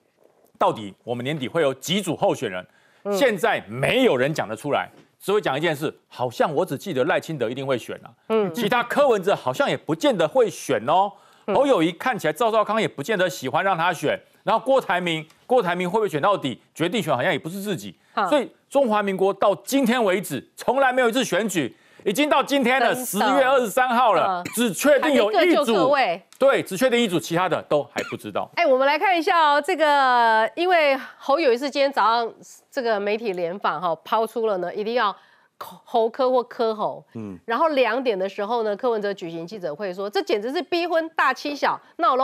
[0.59, 2.67] 到底我们年底会有几组候选人？
[3.13, 11.11] 现在没有人讲得出来，只会讲一件事，好像我只记得赖清德一定会选啊，嗯，其他柯文哲好像也不见得会选哦。
[11.55, 16.59] 侯友谊看起来赵少康也不见得喜欢让他选，然后郭台铭，郭台铭会不会选到底？
[16.75, 17.95] 决定权好像也不是自己，
[18.31, 26.23] 所以中华民国到今天为止从来没有一次选举，已经到今天了十真的月二十三号了，只确定有一还没各位。
[26.39, 28.51] 对，只确定一组，其他的都还不知道。
[28.55, 32.33] 哎，我们来看一下哦，这个因为侯友谊是今天早上
[32.71, 35.15] 这个媒体联访哈，抛出了呢，一定要
[35.59, 42.17] 侯科或科侯，嗯，然后两点的时候呢，柯文哲举行记者会说，这简直是逼婚大欺小，那我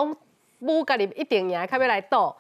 [0.61, 2.35] 拢不跟你一点你还开不来斗。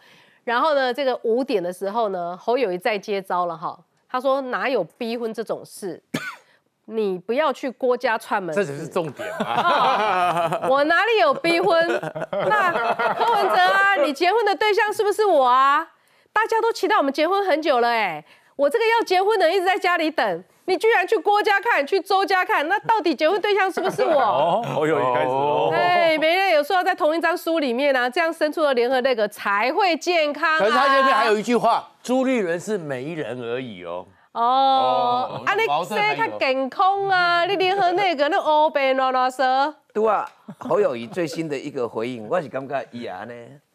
[0.44, 6.02] 然后呢，这个五点的时候呢，侯友谊再接招了哈，他说哪有逼婚这种事，
[6.84, 10.68] 你不要去郭家串门子，这才是重点啊！
[10.68, 11.88] 我哪里有逼婚？
[12.30, 12.70] 那
[13.14, 15.88] 柯文哲啊，你结婚的对象是不是我啊？
[16.30, 18.22] 大家都期待我们结婚很久了哎、
[18.56, 24.18] 我这个要结婚的一直在家里等，你居然去郭家看，去周家看，那到底结婚对象是不是我？
[24.20, 25.70] 哦，侯友谊开始哦。
[25.74, 34.06] 哎，没人有说要在同一张书里面啊，这样生出的联合那个才会健康、可是他这边还有一句话，朱立伦是媒人而已哦。
[34.32, 39.74] 哦，啊，你矛盾还有这较健康啊，你联合那个那欧贝啰啰嗦。
[39.92, 40.26] 对啊，
[40.58, 43.34] 侯友谊最新的一个回应，我是感觉伊啊呢，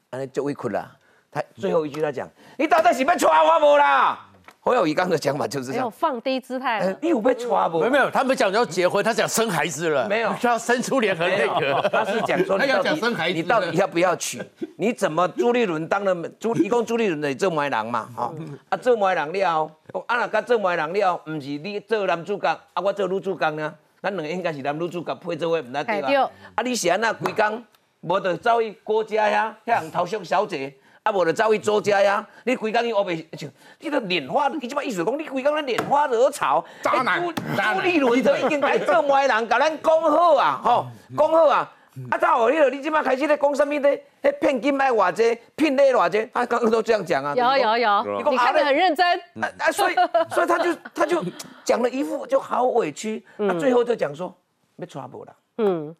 [0.09, 0.91] 安尼就委屈啦。
[1.31, 4.19] 他最后一句他讲：“你到底是要娶我无啦？”
[4.61, 5.91] 侯友谊刚的讲法就是这没有样。
[5.91, 7.79] 放低姿态你有被抓不？
[7.79, 11.81] 没有没有，他们讲要结婚，他讲生孩子了，没有他要生出联合内阁。
[11.89, 14.41] 他是讲说 他要你到底讲生孩子你到底要不要娶？
[14.77, 18.35] 你怎么朱立伦当了朱，一共朱立伦的做媒人嘛，吼、
[18.67, 23.73] 啊做媒人了后，啊若甲做媒人了，毋是你做男主角，啊我做女主角呢？
[24.01, 26.29] 咱两个应该是男女主角配做伙，毋那对哎对啊？
[26.55, 27.63] 啊你是安那规工，
[28.01, 30.73] 无就走去郭家呀，遐人偷宿小姐。
[31.09, 32.25] 啊，无就走去作家呀！
[32.43, 37.21] 你规工伊黑白像，你都拈花，伊即摆意思讲，你规工咧拈花惹草，渣男
[37.57, 41.71] 渣男朱立伦都已经来做媒人，甲咱讲好啊，吼，讲好啊。
[42.11, 42.49] 啊，咋哦？
[42.49, 44.01] 你你即摆开始咧讲什么咧？
[44.21, 47.33] 迄骗金卖偌济，骗礼偌济，他刚刚都这样讲啊。
[47.35, 49.05] 有有有，你看得很认真。
[49.41, 49.95] 啊啊，所以
[50.29, 51.21] 所以他就他就
[51.65, 54.33] 讲了一副就好委屈，他最后就讲说
[54.77, 55.35] 没 trouble 啦。
[55.57, 55.93] 嗯，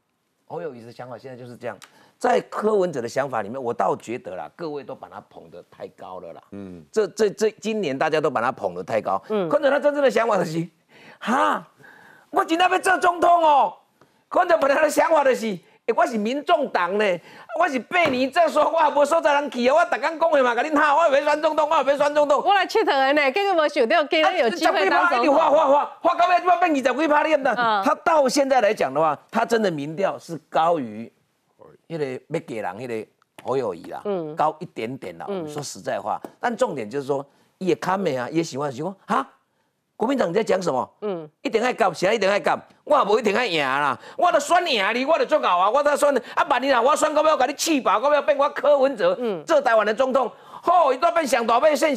[0.45, 1.77] 侯友谊的想法现在就是这样，
[2.19, 6.41] 在柯文哲的想法里面，我倒觉得啦，各位都把他捧得太高了啦。
[6.51, 9.21] 嗯，这这这今年大家都把他捧得太高。
[9.29, 10.67] 嗯，柯文哲他真正的想法就是，
[11.19, 11.65] 哈，
[12.29, 13.73] 我今天要做总统哦。
[14.27, 17.05] 柯文哲本来的想法就是，哎，我是民众党呢，
[17.57, 22.43] 我是八年再说，我也无所在人去啊，我逐工讲的嘛，甲恁喊，我要选总统，我要选总统。
[22.45, 25.33] 我来佚佗的呢，结果无想到今日有机会当总统。
[25.33, 27.55] 花花花花到尾，就要变二十几趴脸的。
[27.55, 31.09] 他到现在来讲的话，他真的民调是高于
[31.89, 33.07] 那个要给人那个
[33.43, 35.25] 好友谊啦，嗯，高一点点啦。
[35.27, 37.25] 嗯，说实在话，但重点就是说，
[37.57, 39.27] 也看美啊，也喜欢喜欢哈。
[39.95, 40.89] 国民党在讲什么？
[41.01, 42.57] 嗯，一定爱干，谁一定爱干？
[42.83, 51.89] 我也无一定爱赢啦，我都选赢你，我都做搞啊，我都选啊，万一啦，我选到要甲你气爆，到要变我柯文哲，嗯，做台湾的总统，吼，一都变想大，变想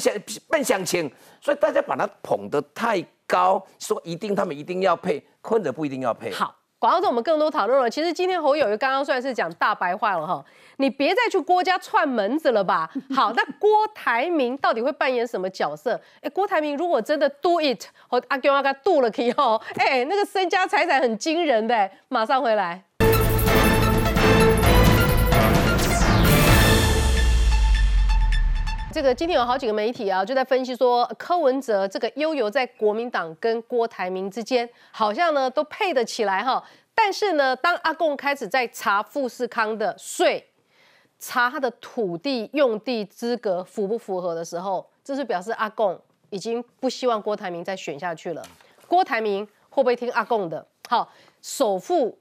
[0.50, 6.32] 变想情，所以大家把他捧得太高，说一定他们一定要配，柯文哲不一定要配。
[6.32, 6.54] 好。
[6.82, 7.88] 广告中我们更多讨论了。
[7.88, 10.44] 其实今天侯友谊刚刚算是讲大白话了哈，
[10.78, 12.90] 你别再去郭家串门子了吧。
[13.14, 16.00] 好，那郭台铭到底会扮演什么角色？
[16.22, 21.88] 哎，郭台铭如果真的 do it，和阿公阿嘎 do 了以后，哎，那个身家财产很惊人的。
[22.08, 22.82] 马上回来。
[28.92, 36.62] 这个今天有好几个媒体啊，就在分析说柯文哲这个悠游在国民党跟郭台铭之间，好像呢都配得起来哈。
[36.94, 40.46] 但是呢，当阿贡开始在查富士康的税，
[41.18, 48.46] 查他的土地用地资格符不符合的时候，这是表示阿贡已经不希望郭台铭再选下去了。
[48.86, 50.66] 郭台铭会不会听阿贡的？
[50.90, 52.18] 好，首富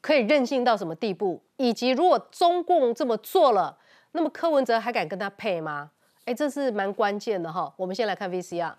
[0.00, 1.42] 可以任性到什么地步？
[1.58, 3.76] 以及如果中共这么做了，
[4.12, 5.90] 那么柯文哲还敢跟他配吗？
[6.28, 7.72] 哎，这是蛮关键的哈。
[7.74, 8.70] 我们先来看 VCR。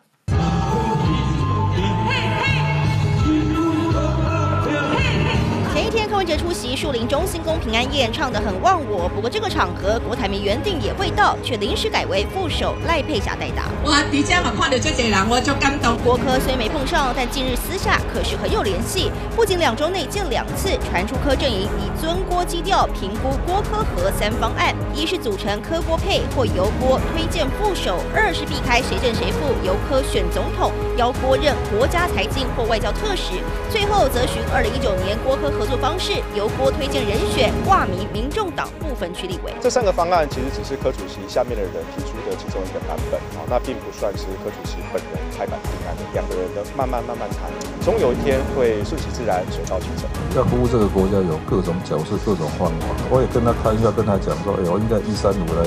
[5.89, 9.10] 天柯文哲出席树林中心公平安宴，唱得很忘我。
[9.10, 13.69] 不过这个场合，郭台铭原定也会到，却临时改为副手赖佩霞代打。
[13.84, 15.97] 我底下嘛看到这些人，我就感动。
[16.04, 19.12] 郭柯虽没碰上，但近日私下可是很有联系。
[19.36, 33.41] 不仅两周内见两次，传出柯阵营以尊郭基调评估郭柯和三方案：一是组成柯郭配，或由郭推荐副手；二是避开谁正谁负，由柯选总统，邀郭任国家财经或外交特使。
[33.71, 35.78] 最后则寻二零一九年郭柯合作。
[35.81, 39.53] 方式由郭推荐人选挂名民众党部分区立委。
[39.61, 46.03] 这三个方案其实只是柯主席下面的人提出的其中一个版本，啊，那并不算是柯主席本人拍板定案的。
[46.13, 47.47] 两个人的慢慢慢慢谈，
[47.79, 50.03] 总有一天会顺其自然，水到渠成。
[50.35, 52.85] 要服务这个国家，有各种角色、各种方法。
[53.09, 55.63] 我也跟他开玩笑，跟他讲说，哎，我应该一三五来，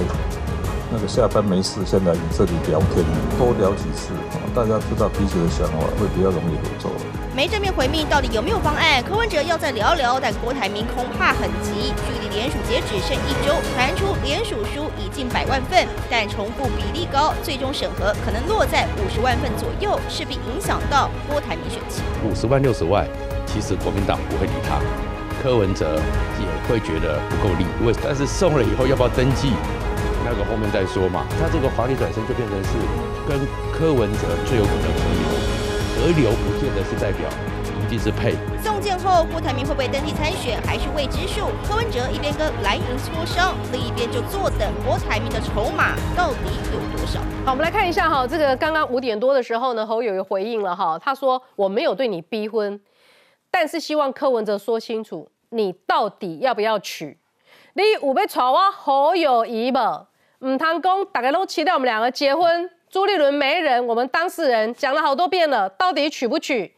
[0.92, 3.00] 那个下班没事，先来你这里聊天，
[3.40, 4.12] 多聊几次，
[4.52, 6.92] 大家知道彼此的想法，会比较容易合作。
[7.34, 9.02] 没正面回命，到底有没有方案？
[9.02, 11.94] 柯文哲要再聊聊，但郭台铭恐怕很急。
[12.04, 22.04] 距离联署截止剩一周，传出联署书已近百万份，但重复比例高，最终审核可能落在五十万份左右，势必影响到郭台铭选情。
[22.28, 23.08] 五十万、六十万，
[23.46, 24.76] 其实国民党不会理他，
[25.42, 25.98] 柯文哲
[26.38, 27.64] 也会觉得不够力。
[27.80, 29.52] 因为但是送了以后要不要登记？
[30.22, 31.24] 那个后面再说嘛。
[31.40, 32.76] 他这个华丽转身就变成是
[33.26, 33.40] 跟
[33.72, 35.24] 柯文哲最有可能合流。
[35.94, 36.32] 河流
[36.84, 37.28] 是代表
[37.84, 38.34] 一定是配。
[38.62, 41.50] 送件后，郭台铭会不会登记参选，还是未知数。
[41.66, 47.20] 柯文哲一边跟蓝营磋商，另一边就坐等郭台铭的筹码到底有多少。
[47.44, 52.80] 好，我们来看一下哈，这个刚刚五点多的时候呢，侯友友回应了哈，他说我没有对你逼婚，
[53.50, 57.18] 但是希望柯文哲说清楚，你到底要不要娶？
[57.74, 59.78] 你有要娶我侯友谊不？
[60.44, 62.68] 唔通讲大家都期待我们两个结婚。
[62.92, 66.70] 朱立伦没人，我们当事人讲了好多遍了，到底娶不娶？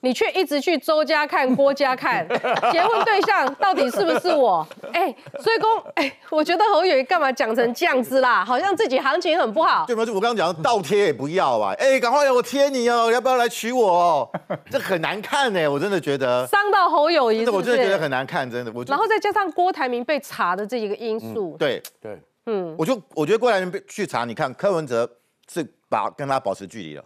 [0.00, 2.26] 你却一直去周家看、郭家看，
[2.72, 4.66] 结婚对象到底是不是我？
[4.94, 8.42] 哎，所以公，哎，我觉得侯友干嘛讲成这样子啦？
[8.42, 9.84] 好像自己行情很不好。
[9.86, 10.06] 对吗？
[10.06, 11.74] 就我刚刚讲，倒贴也不要啊！
[11.78, 13.86] 哎，赶快我贴你哦，要不要来娶我？
[13.92, 14.30] 哦
[14.70, 18.72] 这很难看呢，我真的觉得伤到侯友谊，我真的觉得很难看，真的。
[18.74, 25.10] 我然后再加上郭台铭被查的这一个因素，对对，嗯，我就我觉得郭台铭被去查，你看柯文哲。
[25.52, 27.04] 是把跟他保持距离了。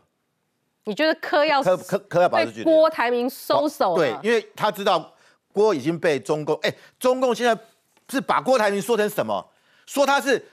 [0.84, 2.64] 你觉得柯要柯柯柯要保持距离？
[2.64, 3.98] 郭台铭收手了。
[3.98, 5.14] 对，因为他知道
[5.52, 7.56] 郭已经被中共，哎，中共现在
[8.08, 9.46] 是把郭台铭说成什么？
[9.86, 10.44] 说他是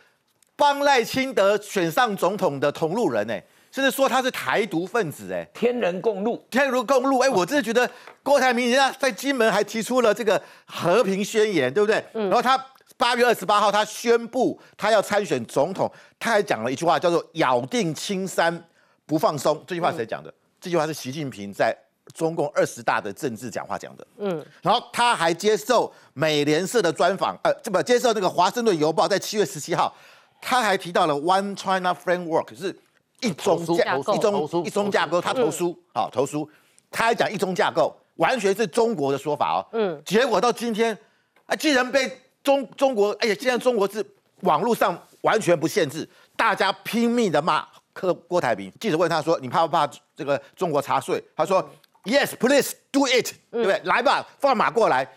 [0.55, 7.89] 帮赖清德选上总统的同路人，哎，甚至说他是台独分子，哎，天人共路，天人共路，哎，我真的觉得
[8.21, 12.05] 郭台铭人家在金门还提出了这个和平宣言，对不对？
[12.13, 12.29] 嗯。
[12.29, 12.63] 然后他。
[12.99, 15.89] 八月二十八号，他宣布他要参选总统，
[16.19, 18.61] 他还讲了一句话，叫做“咬定青山
[19.05, 19.63] 不放松”。
[19.65, 20.31] 这句话谁讲的？
[20.59, 21.73] 这句话是习近平在
[22.13, 24.05] 中共二十大的政治讲话讲的。
[24.17, 29.95] 嗯，然后他还接受美联社的专访，呃，这不接受那个《华盛顿邮报》在七月十七号，
[30.41, 32.77] 他还提到了 “One China Framework”，是
[33.21, 36.49] 一中架一中一中架构，他投书，好投书，
[36.91, 39.65] 他还讲一中架构，完全是中国的说法哦。
[39.71, 40.97] 嗯，结果到今天。
[41.45, 42.07] 啊，既然被
[42.49, 44.03] 中中国，哎呀，现在中国是
[44.41, 48.73] 网络上完全不限制，大家拼命的骂柯郭台铭。
[48.79, 51.63] 记者问他说：“你怕不怕这个中国查税？”他说
[52.05, 53.79] ：“Yes, please do it，、对不对？
[53.83, 55.07] 来吧，放马过来。”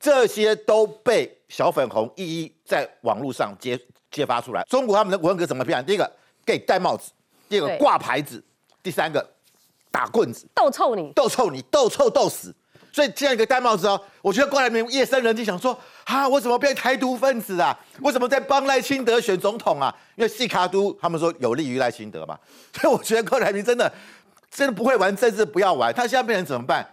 [0.00, 3.78] 这些都被小粉红一一在网络上揭
[4.10, 4.64] 揭发出来。
[4.64, 5.84] 中国他们的文革怎么变？
[5.86, 6.10] 第一个
[6.44, 7.12] 给戴帽子，
[7.48, 8.42] 第二个对挂牌子，
[8.82, 9.24] 第三个
[9.92, 12.52] 打棍子，斗臭你，斗臭你，斗臭斗死。
[12.92, 15.78] 所以这样一个戴帽子哦，我觉得郭台铭夜深人静想说
[16.10, 17.78] 啊，我怎么变台独分子啊？
[18.02, 19.94] 我怎么在帮赖清德选总统啊？
[20.16, 22.36] 因为细卡都他们说有利于赖清德嘛，
[22.74, 23.90] 所以我觉得郭台铭真的
[24.50, 25.94] 真的不会玩政治，不要玩。
[25.94, 26.84] 他现在变成怎么办？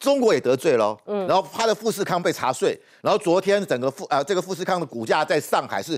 [0.00, 5.96] 中国也得罪喽，嗯，然后他的富士康被查税，然后昨天整个富啊、这个富士康的股价在上海是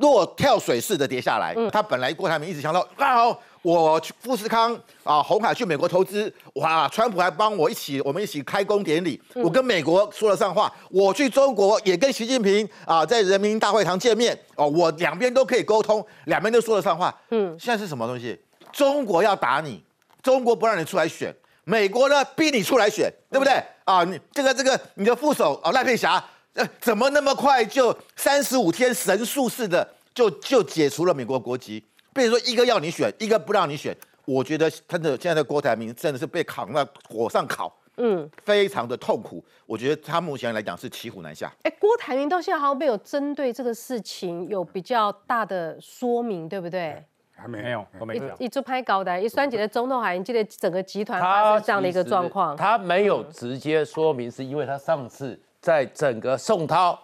[0.00, 1.56] 落跳水式的跌下来。
[1.72, 17.16] 他本来郭台铭一直想到啊，我去富士康啊，红海去美国投资，哇，川普还帮我一起，我们一起开工典礼，我跟美国说了上话，我去中国也跟习近平啊在人民大会堂见面，哦，我两边都可以沟通，两边都说了上话。
[17.30, 18.36] 嗯，现在是什么东西？
[18.72, 19.80] 中国要打你，
[20.22, 21.34] 中国不让你出来选。
[21.64, 23.62] 美国呢逼你出来选，对不对？
[23.84, 26.22] 啊，你这个这个你的副手啊赖佩霞，
[26.54, 31.84] 呃，怎么那么快就三十五天神速似的就就解除了美国国籍？
[32.14, 39.42] 比如说一个要你选，一个不让你选，我觉得真的现在的郭台铭真的是被扛在火上烤，嗯，非常的痛苦。
[39.66, 41.52] 我觉得他目前来讲是骑虎难下。
[41.62, 47.04] 哎，郭台铭到现在好像没有针对这个事情有比较大的说明，对不对？
[47.34, 48.28] 还没没有，都没讲。
[48.38, 56.96] 一直拍高的，一酸姐的中透海，你记得整个集团发生这样的一个状况，他没有直接说明，是因为他上次在整个宋涛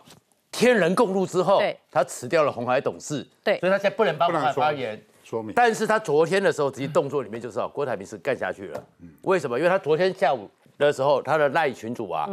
[0.50, 5.00] 天人共怒之后，他辞掉了红海董事，对所以他现在不能帮红海不能发言。
[5.22, 5.52] 说明。
[5.54, 8.84] 但是他昨天的时候，直接动作里面就知道郭台铭是干下去了。
[9.22, 9.58] 为什么？
[9.58, 12.26] 因为他昨天下午的时候，他的赖群主啊，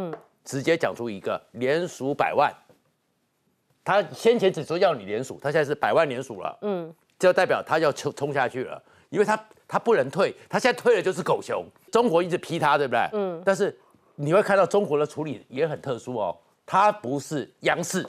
[0.44, 2.50] 直接讲出一个连署百万。
[3.84, 6.58] 他先前只说要你连署，他现在是百万连署了。
[6.62, 9.38] 嗯，就代表他要冲冲下去了，因为他
[9.68, 11.64] 他不能退，他现在退了就是狗熊。
[11.92, 13.08] 中国一直批他，对不对？
[13.12, 13.42] 嗯。
[13.44, 13.78] 但是
[14.14, 16.36] 你会看到中国的处理也很特殊哦，
[16.66, 18.04] 他不是央视，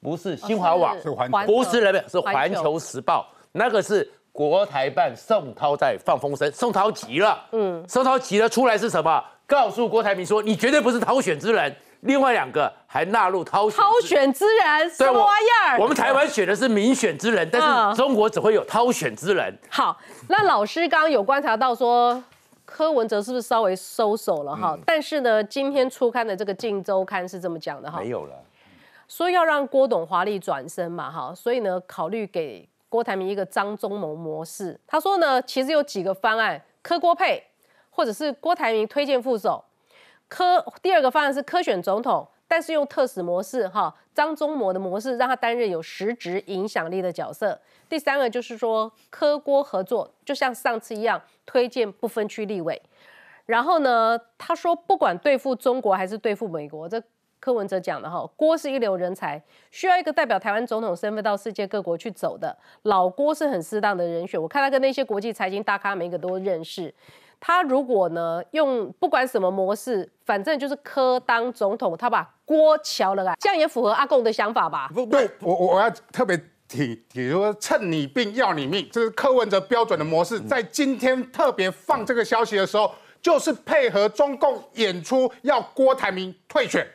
[0.00, 9.22] 不是新华网，是环环不是人民，是环球时报，那个是国台办宋涛在放风声，宋涛急了，嗯，宋涛急了出来是什么？
[9.46, 11.76] 告诉郭台铭说，你绝对不是涛选之人。
[12.02, 15.80] 另外两个还纳入涛选挑选之人什么玩意儿？
[15.80, 19.52] 我们台湾选的是民选之人，但嗯是中国只会有涛选之人。
[19.68, 19.98] 好，
[20.28, 22.22] 那老师刚刚有观察到说。
[22.68, 24.78] 柯文哲是不是稍微收手了哈？
[24.84, 28.34] 但是呢，今天初刊的这个《镜周刊》是这么讲的哈，没有了，
[29.08, 34.78] 说要让郭董华丽转身嘛哈，所以呢，考虑给郭台铭一个张忠谋模式。
[34.86, 37.42] 他说呢，其实有几个方案，柯郭配，
[37.90, 39.64] 或者是郭台铭推荐副手，
[40.28, 47.60] 柯第二个方案是柯选总统，但是用特使模式哈，张忠谋的模式让他担任有实质影响力的角色。
[47.88, 52.80] 第三个就是说科郭合作，就像上次一样，推荐不分区立委。
[53.44, 57.02] 然后呢，他说不管对付中国还是对付美国，这
[57.40, 62.56] 柯文哲讲的哈，郭是一流人才，需要一个代表台湾总统身份到世界各国去走的。
[62.82, 66.92] 老郭是很适当的人选，我看他跟那些国际财经大咖每一个都认识。
[67.40, 74.90] 他如果呢用不管什么模式，反正就是柯当总统，他把锅敲了来，这样也符合阿贡的想法吧？
[74.94, 80.40] 不对，我我我要特别提，比如说趁你病要你命，这是柯文哲标准的模式。
[80.40, 86.86] 在今天特别放这个消息的时候，就是配合中共演出要郭台铭退选。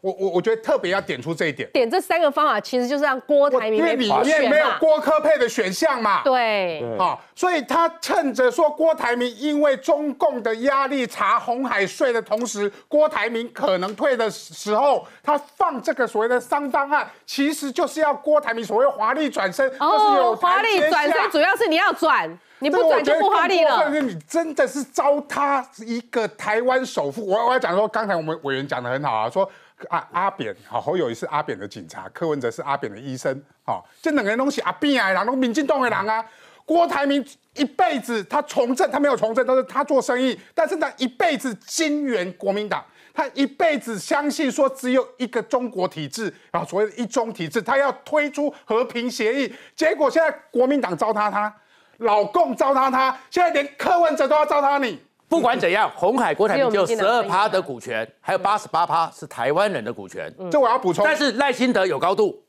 [0.00, 4.66] 我我我觉得特别要点出这一点，点这三个方法，其实就是让郭台铭因为里面没有。
[4.80, 6.22] 郭科配的选项嘛。
[6.22, 23.78] 对，啊、所以他趁着说郭台铭因为中共的压力查红海税的同时，郭台铭可能退的时候，他放这个所谓的三方案，其实就是要郭台铭所谓华丽转身，就是有哦，华丽转身主要是你要转，你不转就不华丽了。
[23.80, 27.26] 但是你真的是糟蹋一个台湾首富。
[27.26, 29.48] 我我要讲说，刚才我们委员讲的很好啊，说
[29.88, 36.24] 阿阿扁好侯友谊是阿扁的警察，柯文哲是阿扁的医生，好、这两个人东西阿扁的人，都民进党的人啊。
[36.64, 37.24] 郭台铭
[37.54, 42.84] 一辈子他从政，他没有从政，都是他做生意，但是他一辈子金援国民党。
[43.12, 51.52] 他一辈子相信说只有一个中国体制，然后所谓的一中体制，他要推出和平协议，结果现在国民党糟蹋他，
[51.98, 55.02] 老共糟蹋他，现在连柯文哲都要糟蹋你。
[55.30, 60.28] 不管怎样，红海国台铭就只有十二趴的股权，还有八十八趴是台湾人的股权。
[60.50, 62.42] 这我要补充，但是赖清德有高度，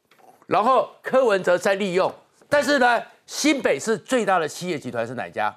[0.47, 2.11] 然后柯文哲在利用，
[2.49, 5.55] 但是呢，新北市最大的企业集团是哪一家？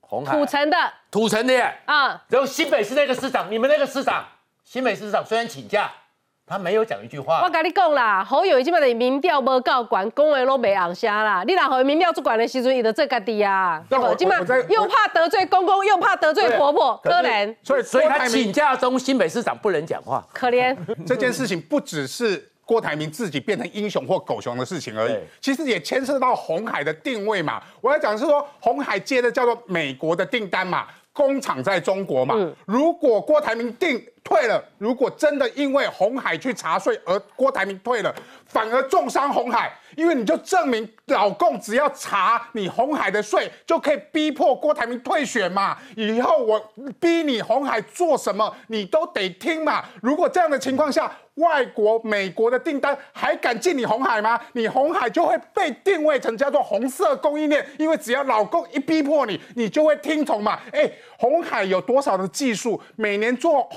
[0.00, 0.76] 红海土城的
[1.08, 1.72] 土城的耶。
[1.84, 4.24] 啊，然后新北市那个市长，你们那个市长，
[4.64, 5.88] 新北市市长虽然请假，
[6.50, 7.42] 他没有讲一句话。
[7.44, 11.44] 我跟你讲啦，侯友宜即摆的民调无够悬，讲话都袂红声啦。
[11.46, 14.12] 你若互伊民调主管的时阵，伊就做家己啊，对不？
[14.16, 14.36] 即摆
[14.68, 17.54] 又怕得罪公公，又怕得罪婆婆，可怜。
[17.62, 20.76] 所以所以他请假中新北市长不能讲话，可怜。
[21.06, 22.48] 这件事情不只是。
[22.66, 27.60] 郭台铭自己变成英雄或狗熊的事情而已，其实也牵涉到红海的定位嘛。
[27.80, 32.36] 我要讲是说，红海接的叫做美国的订单嘛，工厂在中国嘛。
[32.66, 38.14] 如果郭台铭定退了，如果真的因为红海去查税而郭台铭退了，
[38.46, 39.72] 反而重伤红海。
[39.96, 45.76] 因为你就证明老共只要查你红海的税，就可以逼迫郭台铭退选嘛。
[45.96, 49.84] 以后我逼你红海做什么，你都得听嘛。
[50.00, 54.40] 如果这样的情况下，外国美国的订单还敢进你红海吗？
[54.52, 60.60] 你红海就会被定位成叫做红色供应链，因为只要老共一逼迫你，你就会听从嘛。
[60.70, 63.68] 哎，红海有多少的技术，每年做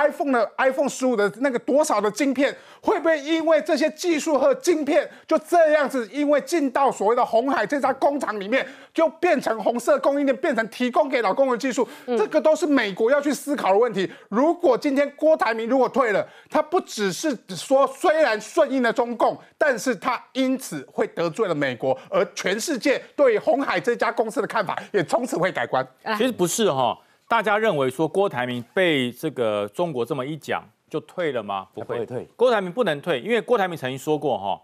[0.00, 11.86] ？iPhone 的 iPhone 十五的那个多少的晶片，会不会因为这些技术和晶片就这样子，因为进到所谓的红海这家工厂里面，就变成红色供应链，变成提供给老公的技术？
[12.06, 14.10] 这个都是美国要去思考的问题。
[14.28, 25.86] 如果今天郭台铭如果退了，他不只是说虽然顺应了中共，但是他因此会得罪了美国，而全世界对红海这家公司的看法也从此会改观。
[26.16, 26.98] 其实不是哈。
[27.30, 31.68] 大家认为说郭台铭被这个中国这么一讲就退了吗？
[31.72, 34.60] 不会退，郭台铭不能退，因为郭台铭曾经说过哈，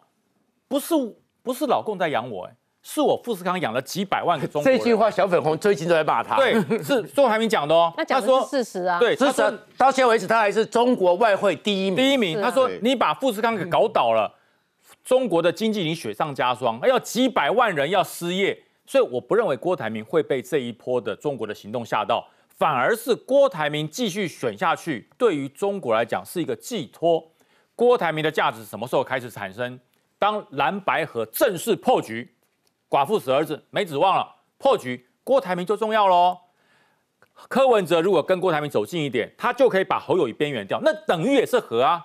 [0.66, 0.92] 不是
[1.44, 2.52] 不是老共在养我，哎，
[2.82, 4.72] 是我富士康养了几百万个中国。
[4.72, 6.34] 这句话小粉红最近都在骂他。
[6.34, 7.94] 对，是周台铭讲的哦。
[7.96, 8.98] 那讲的是事实啊。
[8.98, 11.96] 对，事实到现在为止他还是中国外汇第一名。
[11.96, 14.34] 第一名，他说你把富士康给搞倒了，
[15.04, 22.26] 中国的经济已经雪上加霜，要几百万人要失业，所以我不认为郭台铭会被这一波的中国的行动吓到。
[22.56, 27.32] 反而是郭台铭继续选下去，对于中国来讲是一个寄托。
[27.74, 29.78] 郭台铭的价值什么时候开始产生？
[30.18, 32.34] 当蓝白河正式破局，
[32.88, 34.26] 寡妇死儿子没指望了，
[34.56, 36.38] 破局，郭台铭就重要喽。
[37.48, 42.02] 柯文哲如果跟郭台铭走近一点，他就可以把侯友谊边缘掉，那等于也是和啊，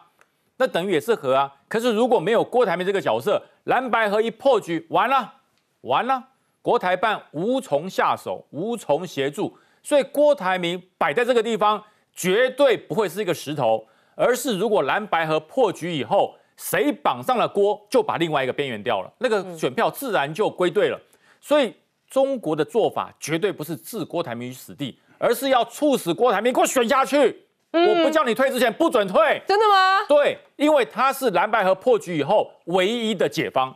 [0.58, 1.56] 那等于也是和啊。
[1.70, 5.36] 可是如果没有郭台铭这个角色，蓝白河一破局，完了，
[5.82, 6.22] 完了，
[6.62, 9.58] 国台办无从下手，无从协助。
[9.84, 21.00] 所以郭台铭摆在这个地方，绝对不会是一个石头，而是如果蓝白河破局以后，谁绑上了郭，就把另外一个边缘掉了，那个选票自然就归队了。
[21.40, 21.74] 所以
[22.10, 27.46] 中国的做法绝对不是置郭台铭于死地，而是要促使郭台铭给我选下去。
[27.72, 30.06] 我不叫你退之前不准退，真的吗？
[30.08, 33.74] 对，因为他是蓝白河破局以后唯一的解方，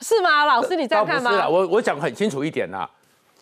[0.00, 0.44] 是吗？
[0.44, 1.48] 老师，你这样看吗？
[1.48, 2.86] 我我讲很清楚一点呐。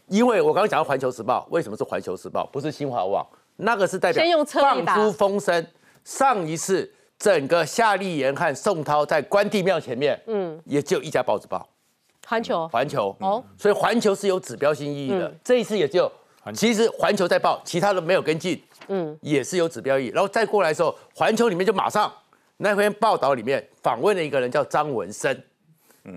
[0.09, 3.27] 因为我刚刚讲到《环球时报》，为什么是《环球时报》，不是新华网？
[3.57, 5.67] 那个是代表放出风声。
[6.05, 11.69] 上一次整个夏立言和宋涛在关帝庙前面，嗯，也只有一家报纸报，
[12.29, 12.55] 《环球》。
[12.69, 15.35] 环球哦，所以《环球》是有指标性意义的。
[15.45, 16.11] 这一次也就，
[16.55, 20.09] 其实《环球》在报，其他的没有跟进，嗯，也是有指标意义。
[20.15, 22.11] 然后再过来的时候，《环球》里面就马上
[22.57, 25.43] 那篇报道里面访问了一个人，叫张文生。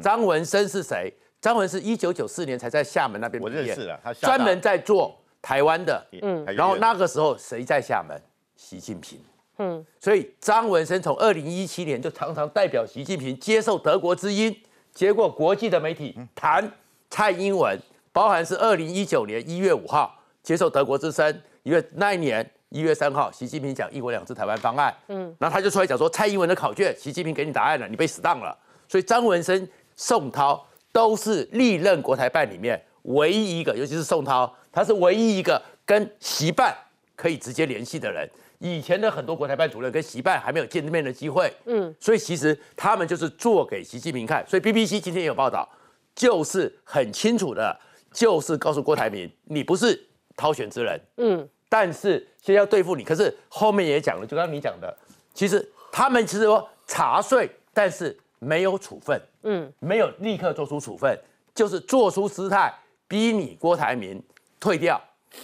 [0.01, 1.13] 张文生是谁？
[1.41, 6.05] 张文是一九九四年才在厦门那边毕业，他专门在做台湾的。
[6.21, 8.15] 嗯，然后那个时候谁在厦门？
[8.55, 9.19] 习近平。
[9.57, 14.55] 嗯，所以张文生从二零一七年就常常代表习近平接受德国之音，
[14.93, 16.71] 结果国际的媒体谈
[17.09, 17.75] 蔡英文，
[18.13, 24.95] 包含是二零一九年一月五号接受德国之声，因为那一年一月三号习近平讲一国两制台湾方案。
[25.07, 28.55] 嗯，然后他就出来讲说蔡英文的考卷，习近平给你答案了，你被死当了。
[28.87, 30.63] 所以张文生、宋涛。
[30.91, 36.75] 都是历任国台办里面唯一一个，尤其是宋涛，他是唯一一个跟习办
[37.15, 38.29] 可以直接联系的人。
[38.59, 44.45] 以前的很多国台办主任跟习办还没有见面的机会，嗯，所以其实他们就是做给习近平看。
[44.47, 45.67] 所以 BBC 今天也有报道，
[46.13, 47.75] 就是很清楚的，
[48.11, 49.99] 就是告诉郭台铭，你不是
[50.35, 53.03] 掏选之人，嗯，但是先要对付你。
[53.03, 54.95] 可是后面也讲了，就刚刚你讲的，
[55.33, 58.17] 其实他们其实说查税，但是。
[58.43, 61.17] 没有处分，嗯，没有立刻做出处分，
[61.53, 62.73] 就是做出姿态，
[63.07, 64.21] 逼你郭台铭
[64.59, 65.01] 退掉。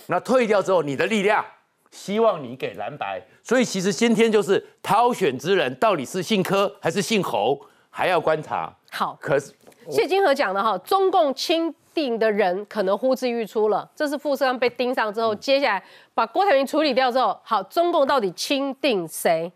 [0.08, 1.44] 那退掉之后，你的力量，
[1.92, 3.22] 希望你给蓝白。
[3.42, 8.72] 所以其实今天就是挑选之人到底是姓柯还是姓侯，还要观察。
[8.92, 9.54] 好，可是
[9.90, 13.90] 谢金河讲的哈，中共钦定的人可能呼之欲出了。
[13.96, 15.84] 这是富士康被盯上之后，接下来
[16.14, 19.52] 把郭台铭处理掉之后，好，中共到底钦定谁？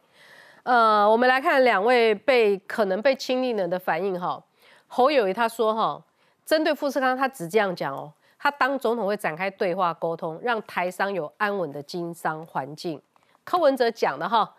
[0.64, 4.44] 呃，我们来看两位被可能被亲历人的反应哈。
[4.88, 6.04] 侯友谊他说哈，
[6.46, 13.02] 针对富士康，他只这样讲哦，他当总统会展开对话沟通，让台商有安稳的经商环境。
[13.44, 14.54] 柯文哲讲的哈，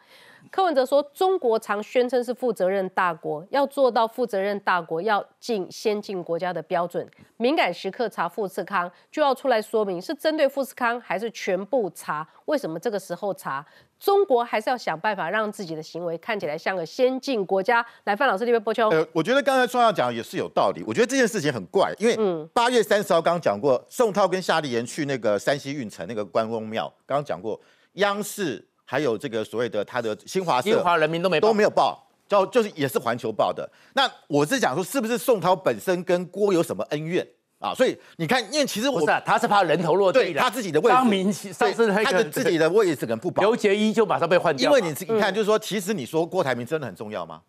[0.50, 7.08] 柯文哲说，中国常宣称是负责任大国，要做到负责任大国，要进先进国家的标准。
[7.36, 12.26] 敏感时刻查富士康，就要出来说明是针对富士康，还是全部查？
[12.46, 13.64] 为什么这个时候查？
[13.98, 17.84] 中国还是要想办法让自己的行为看起来像个先进国家。
[18.04, 18.88] 来，范老师这边播球。
[18.90, 20.82] 呃，我觉得刚才宋耀讲也是有道理。
[20.84, 22.16] 我觉得这件事情很怪，因为
[22.52, 27.58] 八月三十号刚刚讲过，宋涛跟夏立言去那个山西运城那个关公庙，刚刚讲过，
[27.94, 28.66] 央视。
[28.84, 33.68] 还有这个所谓的他的新华社、新华人民都没都没有报，叫就是也是环球报的。
[33.94, 37.26] 那我是讲说，是不是宋涛本身跟郭有什么恩怨
[37.58, 37.74] 啊？
[37.74, 43.42] 所以你看，因为其实我不是，他是怕人头落地，他自己的位置，张明上次他的自己的位置可能不保。
[43.42, 47.40] 刘杰一就马上被换掉，因为你你看，就是说，其实你说郭台铭真的很重要吗？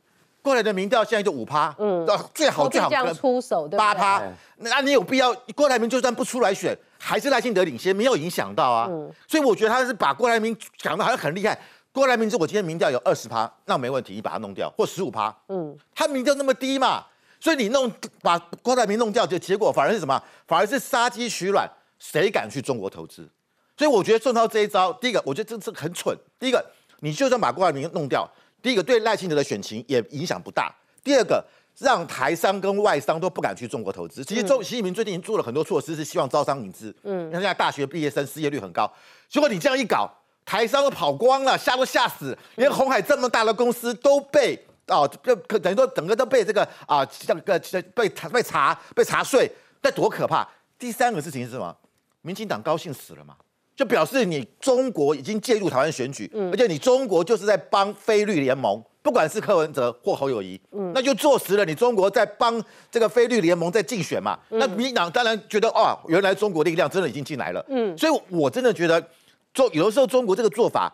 [0.42, 4.22] 过来的民调现在就五趴，嗯，最好最好出手，八趴，
[4.58, 5.34] 那你有必要？
[5.56, 8.88] 郭台铭就算不出来选，还是赖清德领先，没有影响到啊。
[9.28, 11.60] 所以我觉得他是把郭台铭讲的好像很厉害。
[11.92, 15.36] 郭台铭说：“我今天民调有二十趴，那没问题，你把它弄掉，或十五趴。
[15.50, 17.06] 嗯，他民调那么低嘛，
[17.40, 17.92] 所以你弄
[18.22, 20.20] 把郭台铭弄掉，就结果反而是什么？
[20.48, 23.30] 反而是杀鸡取卵，谁敢去中国投资？
[23.78, 26.18] 所以我觉得宋涛这一招，第一个，我觉得这是很蠢。
[26.40, 26.66] 第一个，
[27.02, 28.28] 你就算把郭台铭弄掉，
[28.62, 30.74] 第一个对赖清德的选情也影响不大。
[31.04, 31.46] 第二个，
[31.80, 34.24] 让台商跟外商都不敢去中国投资。
[34.24, 36.96] 其实中习近平最近做了很多措施，是希望招商引资。
[37.04, 38.92] 嗯，你看现在大学毕业生失业率很高，
[39.28, 40.10] 结果你这样一搞。”
[40.46, 47.42] 台商都跑光了，吓都吓死，连红海这么大的公司都被哦，就可等于说整个都被这个啊，这个
[47.96, 49.50] 被查被查被查税，
[49.82, 50.46] 那多可怕！
[50.78, 51.74] 第三个事情是什么？
[52.24, 53.38] 民进党高兴死了嘛？
[53.74, 64.40] 就表示你中国已经介入台湾选举，而且你中国就是在帮菲律联盟，不管是柯文哲或侯友谊，嗯那就坐实了你中国在帮这个菲律联盟在竞选嘛。
[64.50, 67.64] 那民党当然觉得哦，原来中国力量真的已经进来了。
[67.70, 69.06] 嗯，所以我真的觉得。
[69.54, 70.92] 做有的时候，中国这个做法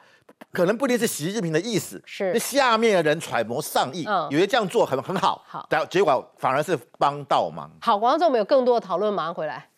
[0.51, 7.72] 可能不一定是习近平的意思，是下面的人揣摩上意，以为这样做很很好，好，但结果反而是帮倒忙。
[7.80, 9.68] 好，广告中我们有更多的讨论，马上回来。